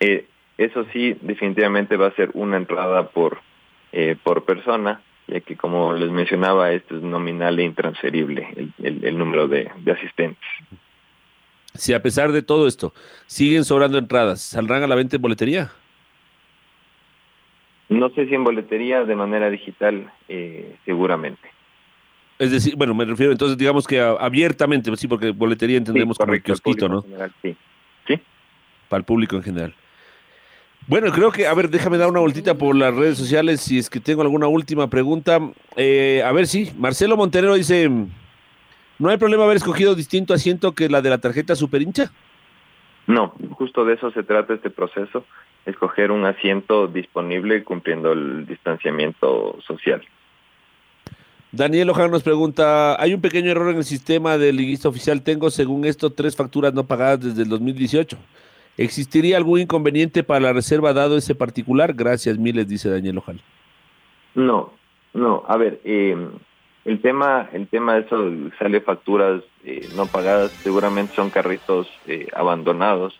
Eh, 0.00 0.26
eso 0.58 0.86
sí, 0.92 1.16
definitivamente 1.22 1.96
va 1.96 2.08
a 2.08 2.14
ser 2.14 2.30
una 2.34 2.56
entrada 2.56 3.08
por, 3.08 3.40
eh, 3.92 4.16
por 4.22 4.44
persona, 4.44 5.00
ya 5.26 5.40
que 5.40 5.56
como 5.56 5.94
les 5.94 6.10
mencionaba, 6.10 6.72
esto 6.72 6.96
es 6.96 7.02
nominal 7.02 7.58
e 7.58 7.64
intransferible, 7.64 8.46
el, 8.56 8.72
el, 8.86 9.04
el 9.04 9.18
número 9.18 9.48
de, 9.48 9.70
de 9.78 9.92
asistentes. 9.92 10.44
Si 11.72 11.92
a 11.92 12.02
pesar 12.02 12.30
de 12.30 12.42
todo 12.42 12.68
esto 12.68 12.94
siguen 13.26 13.64
sobrando 13.64 13.98
entradas, 13.98 14.42
¿saldrán 14.42 14.82
a 14.82 14.86
la 14.86 14.94
venta 14.94 15.16
en 15.16 15.22
boletería? 15.22 15.72
No 17.94 18.10
sé 18.10 18.26
si 18.26 18.34
en 18.34 18.42
boletería, 18.42 19.04
de 19.04 19.14
manera 19.14 19.48
digital, 19.50 20.10
eh, 20.28 20.76
seguramente. 20.84 21.48
Es 22.38 22.50
decir, 22.50 22.74
bueno, 22.76 22.94
me 22.94 23.04
refiero 23.04 23.30
entonces, 23.30 23.56
digamos 23.56 23.86
que 23.86 24.00
abiertamente, 24.00 24.94
sí, 24.96 25.06
porque 25.06 25.30
boletería 25.30 25.78
entendemos 25.78 26.16
sí, 26.16 26.20
como 26.20 26.34
el 26.34 26.42
kiosquito, 26.42 26.88
¿no? 26.88 27.02
General, 27.02 27.32
sí. 27.40 27.56
sí. 28.08 28.20
Para 28.88 28.98
el 28.98 29.04
público 29.04 29.36
en 29.36 29.42
general. 29.44 29.74
Bueno, 30.88 31.12
creo 31.12 31.30
que, 31.30 31.46
a 31.46 31.54
ver, 31.54 31.70
déjame 31.70 31.96
dar 31.96 32.10
una 32.10 32.20
vueltita 32.20 32.58
por 32.58 32.74
las 32.74 32.94
redes 32.94 33.16
sociales 33.16 33.60
si 33.60 33.78
es 33.78 33.88
que 33.88 34.00
tengo 34.00 34.22
alguna 34.22 34.48
última 34.48 34.90
pregunta. 34.90 35.38
Eh, 35.76 36.22
a 36.24 36.32
ver, 36.32 36.46
sí, 36.48 36.72
Marcelo 36.76 37.16
Montenero 37.16 37.54
dice, 37.54 37.88
¿no 38.98 39.08
hay 39.08 39.16
problema 39.16 39.44
haber 39.44 39.56
escogido 39.56 39.94
distinto 39.94 40.34
asiento 40.34 40.72
que 40.72 40.88
la 40.88 41.00
de 41.00 41.10
la 41.10 41.18
tarjeta 41.18 41.54
super 41.54 41.80
hincha? 41.80 42.10
No, 43.06 43.34
justo 43.52 43.84
de 43.84 43.94
eso 43.94 44.10
se 44.10 44.24
trata 44.24 44.54
este 44.54 44.70
proceso, 44.70 45.24
escoger 45.66 46.10
un 46.10 46.24
asiento 46.24 46.86
disponible 46.86 47.64
cumpliendo 47.64 48.12
el 48.12 48.46
distanciamiento 48.46 49.58
social. 49.66 50.02
Daniel 51.52 51.90
Ojano 51.90 52.08
nos 52.08 52.24
pregunta, 52.24 53.00
hay 53.00 53.14
un 53.14 53.20
pequeño 53.20 53.50
error 53.50 53.70
en 53.70 53.76
el 53.76 53.84
sistema 53.84 54.36
de 54.38 54.52
liguista 54.52 54.88
oficial, 54.88 55.22
tengo 55.22 55.50
según 55.50 55.84
esto 55.84 56.10
tres 56.10 56.36
facturas 56.36 56.74
no 56.74 56.84
pagadas 56.84 57.20
desde 57.20 57.42
el 57.42 57.48
2018. 57.48 58.16
¿Existiría 58.76 59.36
algún 59.36 59.60
inconveniente 59.60 60.24
para 60.24 60.40
la 60.40 60.52
reserva 60.52 60.92
dado 60.92 61.16
ese 61.16 61.36
particular? 61.36 61.94
Gracias, 61.94 62.38
miles, 62.38 62.66
dice 62.66 62.90
Daniel 62.90 63.18
Ojano. 63.18 63.38
No, 64.34 64.72
no, 65.12 65.44
a 65.46 65.56
ver, 65.56 65.80
eh, 65.84 66.16
el 66.84 67.00
tema, 67.00 67.48
el 67.52 67.68
tema 67.68 67.94
de 67.94 68.00
eso 68.00 68.30
sale 68.58 68.80
facturas 68.80 69.42
eh, 69.64 69.88
no 69.96 70.06
pagadas, 70.06 70.50
seguramente 70.50 71.14
son 71.14 71.30
carritos 71.30 71.88
eh, 72.06 72.26
abandonados 72.34 73.18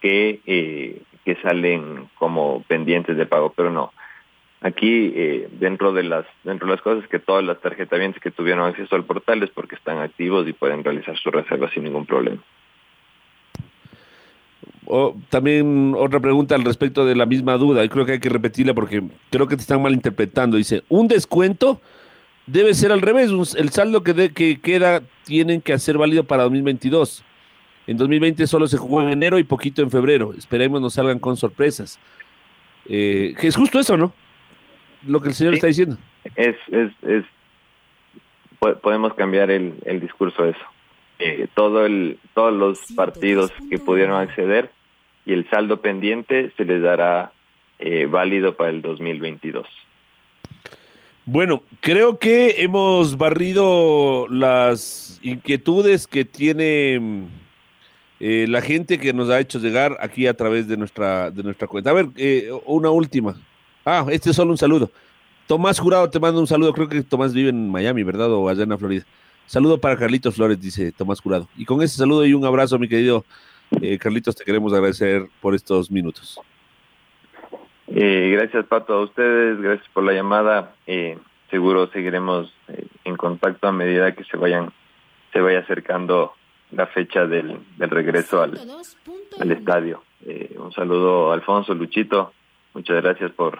que, 0.00 0.40
eh, 0.46 1.02
que 1.24 1.36
salen 1.36 2.08
como 2.18 2.62
pendientes 2.68 3.16
de 3.16 3.26
pago, 3.26 3.52
pero 3.56 3.70
no. 3.70 3.92
Aquí 4.60 5.12
eh, 5.14 5.48
dentro 5.52 5.92
de 5.92 6.04
las 6.04 6.24
dentro 6.42 6.66
de 6.66 6.74
las 6.74 6.82
cosas 6.82 7.06
que 7.08 7.18
todas 7.18 7.44
las 7.44 7.60
tarjetavientes 7.60 8.22
que 8.22 8.30
tuvieron 8.30 8.66
acceso 8.66 8.96
al 8.96 9.04
portal 9.04 9.42
es 9.42 9.50
porque 9.50 9.74
están 9.74 9.98
activos 9.98 10.48
y 10.48 10.52
pueden 10.52 10.82
realizar 10.82 11.16
sus 11.18 11.32
reservas 11.32 11.70
sin 11.72 11.84
ningún 11.84 12.06
problema. 12.06 12.42
O, 14.86 15.16
también 15.30 15.94
otra 15.96 16.20
pregunta 16.20 16.54
al 16.54 16.64
respecto 16.64 17.06
de 17.06 17.14
la 17.14 17.26
misma 17.26 17.56
duda, 17.56 17.84
y 17.84 17.88
creo 17.88 18.04
que 18.04 18.12
hay 18.12 18.20
que 18.20 18.28
repetirla 18.28 18.74
porque 18.74 19.02
creo 19.30 19.46
que 19.46 19.56
te 19.56 19.62
están 19.62 19.82
malinterpretando. 19.82 20.56
Dice, 20.56 20.82
un 20.88 21.08
descuento 21.08 21.80
debe 22.46 22.74
ser 22.74 22.92
al 22.92 23.00
revés, 23.00 23.30
el 23.56 23.70
saldo 23.70 24.02
que, 24.02 24.12
de, 24.12 24.32
que 24.32 24.60
queda 24.60 25.02
tienen 25.24 25.62
que 25.62 25.72
hacer 25.72 25.96
válido 25.96 26.24
para 26.24 26.42
2022. 26.44 27.24
En 27.86 27.96
2020 27.96 28.46
solo 28.46 28.66
se 28.66 28.78
jugó 28.78 29.02
en 29.02 29.10
enero 29.10 29.38
y 29.38 29.44
poquito 29.44 29.82
en 29.82 29.90
febrero. 29.90 30.32
Esperemos 30.36 30.80
no 30.80 30.90
salgan 30.90 31.18
con 31.18 31.36
sorpresas. 31.36 31.98
Eh, 32.88 33.34
es 33.42 33.56
justo 33.56 33.78
eso, 33.78 33.96
¿no? 33.96 34.12
Lo 35.06 35.20
que 35.20 35.28
el 35.28 35.34
señor 35.34 35.52
Sí. 35.54 35.56
está 35.56 35.66
diciendo. 35.66 35.98
Es, 36.36 36.56
es, 36.70 36.90
es 37.02 37.24
po- 38.58 38.76
podemos 38.76 39.12
cambiar 39.14 39.50
el, 39.50 39.74
el 39.84 40.00
discurso 40.00 40.44
de 40.44 40.50
eso. 40.50 40.60
Eh, 41.18 41.46
todo 41.54 41.84
el, 41.86 42.18
todos 42.34 42.52
los 42.52 42.80
partidos 42.96 43.52
que 43.70 43.78
pudieron 43.78 44.16
acceder 44.20 44.70
y 45.26 45.32
el 45.32 45.48
saldo 45.50 45.80
pendiente 45.80 46.52
se 46.56 46.64
les 46.64 46.82
dará 46.82 47.32
eh, 47.78 48.06
válido 48.06 48.56
para 48.56 48.70
el 48.70 48.82
2022. 48.82 49.66
Bueno, 51.26 51.62
creo 51.80 52.18
que 52.18 52.62
hemos 52.62 53.16
barrido 53.16 54.26
las 54.28 55.18
inquietudes 55.22 56.06
que 56.06 56.24
tiene 56.26 56.98
mm, 57.00 57.24
eh, 58.20 58.46
la 58.48 58.60
gente 58.60 58.98
que 58.98 59.12
nos 59.12 59.30
ha 59.30 59.40
hecho 59.40 59.58
llegar 59.58 59.96
aquí 60.00 60.26
a 60.26 60.34
través 60.34 60.68
de 60.68 60.76
nuestra, 60.76 61.30
de 61.30 61.42
nuestra 61.42 61.66
cuenta. 61.66 61.90
A 61.90 61.94
ver, 61.94 62.08
eh, 62.16 62.50
una 62.66 62.90
última. 62.90 63.34
Ah, 63.84 64.06
este 64.10 64.30
es 64.30 64.36
solo 64.36 64.52
un 64.52 64.58
saludo. 64.58 64.90
Tomás 65.46 65.78
Jurado 65.78 66.08
te 66.08 66.20
manda 66.20 66.40
un 66.40 66.46
saludo. 66.46 66.72
Creo 66.72 66.88
que 66.88 67.02
Tomás 67.02 67.34
vive 67.34 67.50
en 67.50 67.70
Miami, 67.70 68.02
¿verdad? 68.02 68.32
O 68.32 68.48
allá 68.48 68.62
en 68.62 68.70
la 68.70 68.78
Florida. 68.78 69.04
Saludo 69.46 69.78
para 69.78 69.96
Carlitos 69.96 70.34
Flores, 70.34 70.60
dice 70.60 70.92
Tomás 70.92 71.20
Jurado. 71.20 71.48
Y 71.56 71.64
con 71.64 71.82
ese 71.82 71.98
saludo 71.98 72.24
y 72.24 72.32
un 72.32 72.44
abrazo, 72.44 72.78
mi 72.78 72.88
querido 72.88 73.24
eh, 73.82 73.98
Carlitos, 73.98 74.36
te 74.36 74.44
queremos 74.44 74.72
agradecer 74.72 75.26
por 75.40 75.54
estos 75.54 75.90
minutos. 75.90 76.40
Eh, 77.88 78.30
gracias, 78.32 78.64
Pato, 78.66 78.94
a 78.94 79.02
ustedes. 79.02 79.60
Gracias 79.60 79.86
por 79.92 80.04
la 80.04 80.12
llamada. 80.12 80.74
Eh, 80.86 81.18
seguro 81.50 81.88
seguiremos 81.88 82.52
en 83.04 83.16
contacto 83.16 83.68
a 83.68 83.72
medida 83.72 84.14
que 84.14 84.24
se 84.24 84.36
vayan 84.36 84.72
se 85.32 85.40
vaya 85.40 85.58
acercando 85.58 86.32
la 86.70 86.86
fecha 86.86 87.26
del, 87.26 87.60
regreso 87.78 88.42
al, 88.42 88.58
estadio. 89.50 90.02
Eh, 90.26 90.56
un 90.58 90.72
saludo 90.72 91.32
Alfonso, 91.32 91.74
Luchito. 91.74 92.32
Muchas 92.72 93.02
gracias 93.02 93.30
por, 93.32 93.58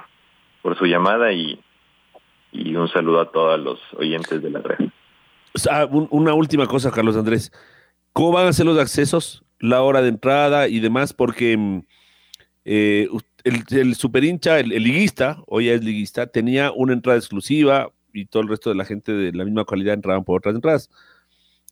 su 0.76 0.86
llamada 0.86 1.32
y, 1.32 1.60
un 2.52 2.88
saludo 2.88 3.20
a 3.20 3.30
todos 3.30 3.60
los 3.60 3.80
oyentes 3.94 4.42
de 4.42 4.50
la 4.50 4.60
red. 4.60 4.88
Ah, 5.70 5.86
un, 5.88 6.08
una 6.10 6.34
última 6.34 6.66
cosa, 6.66 6.90
Carlos 6.90 7.16
Andrés. 7.16 7.52
¿Cómo 8.12 8.32
van 8.32 8.46
a 8.46 8.52
ser 8.52 8.66
los 8.66 8.78
accesos, 8.78 9.44
la 9.58 9.82
hora 9.82 10.02
de 10.02 10.08
entrada 10.08 10.68
y 10.68 10.80
demás? 10.80 11.12
Porque 11.12 11.56
mm, 11.56 11.80
eh, 12.64 13.08
el, 13.44 13.62
el 13.70 13.94
super 13.94 14.24
hincha, 14.24 14.58
el, 14.58 14.72
el, 14.72 14.82
liguista, 14.82 15.38
hoy 15.46 15.66
ya 15.66 15.72
es 15.72 15.84
liguista, 15.84 16.26
tenía 16.26 16.72
una 16.72 16.92
entrada 16.92 17.18
exclusiva 17.18 17.90
y 18.12 18.26
todo 18.26 18.42
el 18.42 18.48
resto 18.48 18.70
de 18.70 18.76
la 18.76 18.84
gente 18.84 19.12
de 19.12 19.32
la 19.32 19.44
misma 19.44 19.64
calidad 19.64 19.94
entraban 19.94 20.24
por 20.24 20.38
otras 20.38 20.54
entradas. 20.54 20.90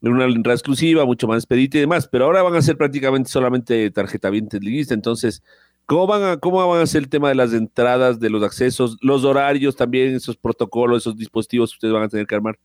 Una 0.03 0.25
entrada 0.25 0.55
exclusiva, 0.55 1.05
mucho 1.05 1.29
más 1.29 1.39
expedita 1.39 1.79
y 1.79 1.83
demás, 1.83 2.09
pero 2.11 2.25
ahora 2.25 2.43
van 2.43 2.57
a 2.57 2.63
ser 2.63 2.77
prácticamente 2.77 3.31
solamente 3.31 3.91
tarjeta 3.91 4.31
liguista. 4.31 4.95
Entonces, 4.95 5.43
¿cómo 5.87 6.07
van, 6.09 6.25
a, 6.25 6.37
¿cómo 6.39 6.67
van 6.67 6.81
a 6.81 6.87
ser 6.87 7.03
el 7.03 7.09
tema 7.09 7.29
de 7.29 7.37
las 7.37 7.55
entradas, 7.55 8.19
de 8.19 8.29
los 8.29 8.43
accesos, 8.43 8.99
los 9.01 9.25
horarios 9.25 9.77
también, 9.77 10.15
esos 10.15 10.37
protocolos, 10.37 11.03
esos 11.03 11.17
dispositivos 11.17 11.71
que 11.71 11.77
ustedes 11.77 11.95
van 11.95 12.03
a 12.03 12.09
tener 12.09 12.27
que 12.27 12.35
armar? 12.35 12.59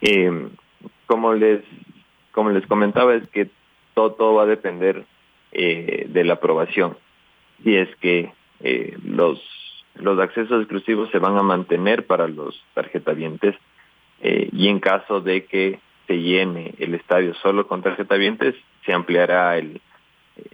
Eh, 0.00 0.48
como 1.06 1.34
les 1.34 1.64
como 2.30 2.50
les 2.50 2.64
comentaba 2.68 3.16
es 3.16 3.28
que 3.30 3.50
todo, 3.94 4.12
todo 4.12 4.34
va 4.34 4.44
a 4.44 4.46
depender 4.46 5.04
eh, 5.50 6.06
de 6.08 6.24
la 6.24 6.34
aprobación 6.34 6.96
si 7.64 7.74
es 7.74 7.88
que 7.96 8.32
eh, 8.60 8.96
los 9.02 9.42
los 9.94 10.20
accesos 10.20 10.60
exclusivos 10.60 11.10
se 11.10 11.18
van 11.18 11.36
a 11.36 11.42
mantener 11.42 12.06
para 12.06 12.28
los 12.28 12.62
tarjetavientes 12.74 13.56
eh, 14.20 14.48
y 14.52 14.68
en 14.68 14.78
caso 14.78 15.20
de 15.20 15.46
que 15.46 15.80
se 16.08 16.14
llene 16.14 16.74
el 16.78 16.94
estadio 16.94 17.34
solo 17.34 17.68
con 17.68 17.82
tarjetavientes 17.82 18.56
se 18.84 18.92
ampliará 18.92 19.56
el 19.56 19.80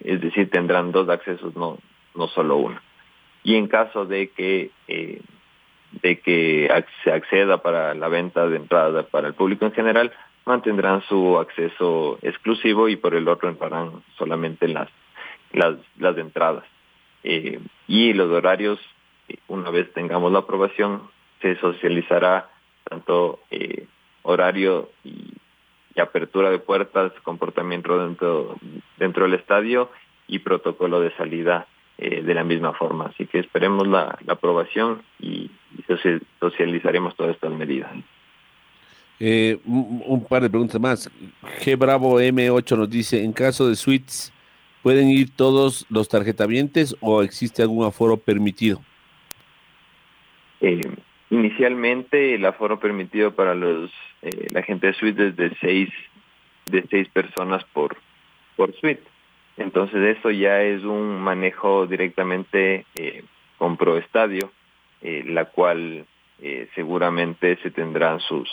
es 0.05 0.20
decir 0.20 0.50
tendrán 0.50 0.92
dos 0.92 1.09
accesos 1.09 1.57
no 1.57 1.78
no 2.14 2.28
solo 2.28 2.57
uno 2.59 2.78
y 3.42 3.55
en 3.55 3.68
caso 3.68 4.05
de 4.05 4.28
que 4.28 4.70
eh, 4.88 5.22
de 6.02 6.18
que 6.20 6.68
se 7.02 7.12
acceda 7.12 7.59
para 7.59 7.94
la 7.94 8.09
venta 8.09 8.46
de 8.46 8.57
entrada 8.57 9.05
para 9.05 9.28
el 9.28 9.34
público 9.34 9.64
en 9.64 9.72
general, 9.72 10.12
mantendrán 10.44 11.02
su 11.02 11.38
acceso 11.38 12.18
exclusivo 12.22 12.88
y 12.88 12.96
por 12.96 13.14
el 13.14 13.28
otro 13.28 13.48
entrarán 13.48 14.02
solamente 14.18 14.68
las, 14.68 14.88
las, 15.52 15.76
las 15.98 16.16
entradas. 16.18 16.64
Eh, 17.22 17.61
y 17.86 18.12
los 18.12 18.30
horarios, 18.30 18.78
una 19.48 19.70
vez 19.70 19.92
tengamos 19.92 20.32
la 20.32 20.40
aprobación, 20.40 21.02
se 21.40 21.57
socializará 21.57 22.50
tanto 22.84 23.40
eh, 23.50 23.86
horario 24.22 24.90
y, 25.05 25.32
y, 25.95 26.01
apertura 26.01 26.51
de 26.51 26.59
puertas, 26.59 27.12
comportamiento 27.22 27.99
dentro, 27.99 28.57
dentro 28.99 29.24
del 29.24 29.34
estadio 29.34 29.90
y 30.26 30.40
protocolo 30.40 31.01
de 31.01 31.14
salida 31.16 31.66
eh, 31.99 32.22
de 32.22 32.34
la 32.34 32.45
misma 32.45 32.72
forma. 32.72 33.07
Así 33.07 33.26
que 33.26 33.38
esperemos 33.38 33.86
la, 33.86 34.18
la 34.26 34.32
aprobación 34.34 35.03
y, 35.20 35.51
y, 35.76 35.84
socializaremos 36.40 37.14
todas 37.16 37.34
estas 37.34 37.53
medidas. 37.53 37.90
Eh, 39.20 39.59
un, 39.64 40.03
un, 40.05 40.24
par 40.24 40.42
de 40.42 40.51
preguntas 40.51 40.80
más. 40.80 41.11
G 41.61 41.78
Bravo 41.78 42.20
M8 42.20 42.76
nos 42.76 42.90
dice, 42.90 43.22
en 43.22 43.32
caso 43.32 43.68
de 43.68 43.76
suites, 43.76 44.32
¿pueden 44.82 45.09
ir 45.09 45.30
todos 45.30 45.86
los 45.88 46.09
tarjetavientes 46.09 46.97
o 47.01 47.22
existe 47.22 47.62
algún 47.62 47.86
aforo 47.86 48.16
permitido? 48.16 48.80
Eh, 50.61 50.80
inicialmente 51.45 52.34
el 52.34 52.45
aforo 52.45 52.78
permitido 52.78 53.34
para 53.34 53.55
los 53.55 53.90
eh, 54.22 54.47
la 54.51 54.62
gente 54.62 54.88
de 54.88 54.95
suite 54.95 55.28
es 55.28 55.36
de 55.36 55.57
seis 55.61 55.90
de 56.66 56.84
seis 56.90 57.09
personas 57.09 57.64
por 57.72 57.97
por 58.57 58.74
suite 58.74 59.03
entonces 59.57 60.16
eso 60.16 60.30
ya 60.30 60.62
es 60.62 60.82
un 60.82 61.20
manejo 61.20 61.86
directamente 61.86 62.86
eh, 62.97 63.22
con 63.59 63.76
ProEstadio, 63.76 64.51
eh, 65.01 65.22
la 65.26 65.47
cual 65.47 66.07
eh, 66.40 66.68
seguramente 66.74 67.57
se 67.62 67.70
tendrán 67.70 68.20
sus, 68.20 68.49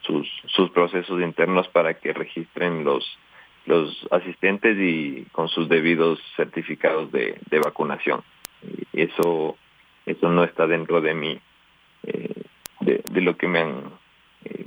sus, 0.00 0.26
sus 0.46 0.70
procesos 0.70 1.20
internos 1.20 1.68
para 1.68 1.94
que 1.94 2.12
registren 2.12 2.84
los, 2.84 3.18
los 3.66 4.06
asistentes 4.10 4.78
y 4.78 5.26
con 5.32 5.48
sus 5.48 5.68
debidos 5.68 6.18
certificados 6.36 7.12
de, 7.12 7.38
de 7.50 7.58
vacunación. 7.58 8.22
Eso, 8.94 9.56
eso 10.06 10.30
no 10.30 10.44
está 10.44 10.66
dentro 10.66 11.02
de 11.02 11.14
mí, 12.02 12.12
de, 12.80 13.02
de 13.10 13.20
lo 13.20 13.36
que 13.36 13.48
me 13.48 13.60
han 13.60 14.00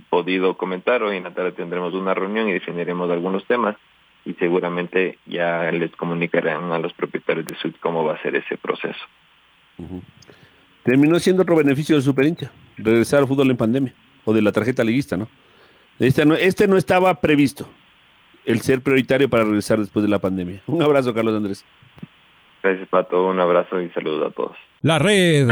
podido 0.09 0.55
comentar. 0.57 1.03
Hoy 1.03 1.17
en 1.17 1.23
la 1.23 1.33
tarde 1.33 1.51
tendremos 1.51 1.93
una 1.93 2.13
reunión 2.13 2.47
y 2.47 2.53
definiremos 2.53 3.09
algunos 3.09 3.45
temas 3.45 3.75
y 4.25 4.33
seguramente 4.35 5.17
ya 5.25 5.71
les 5.71 5.91
comunicarán 5.95 6.71
a 6.71 6.79
los 6.79 6.93
propietarios 6.93 7.45
de 7.45 7.55
suite 7.55 7.79
cómo 7.81 8.03
va 8.05 8.13
a 8.13 8.21
ser 8.21 8.35
ese 8.35 8.57
proceso. 8.57 8.99
Uh 9.77 9.83
-huh. 9.83 10.01
Terminó 10.83 11.17
siendo 11.19 11.43
otro 11.43 11.55
beneficio 11.55 11.95
del 11.95 12.03
Superhincha, 12.03 12.51
regresar 12.77 13.19
al 13.19 13.27
fútbol 13.27 13.49
en 13.49 13.57
pandemia, 13.57 13.93
o 14.25 14.33
de 14.33 14.41
la 14.41 14.51
tarjeta 14.51 14.83
liguista, 14.83 15.17
¿no? 15.17 15.27
Este 15.99 16.25
no, 16.25 16.35
este 16.35 16.67
no 16.67 16.77
estaba 16.77 17.21
previsto, 17.21 17.67
el 18.45 18.61
ser 18.61 18.81
prioritario 18.81 19.29
para 19.29 19.43
regresar 19.43 19.79
después 19.79 20.03
de 20.03 20.09
la 20.09 20.19
pandemia. 20.19 20.61
Un 20.67 20.81
abrazo, 20.81 21.13
Carlos 21.13 21.35
Andrés. 21.35 21.65
Gracias, 22.61 22.87
Pato, 22.89 23.27
un 23.27 23.39
abrazo 23.39 23.81
y 23.81 23.89
saludos 23.89 24.31
a 24.31 24.33
todos. 24.33 24.57
La 24.81 24.99
red 24.99 25.51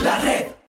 La 0.00 0.16
red. 0.20 0.57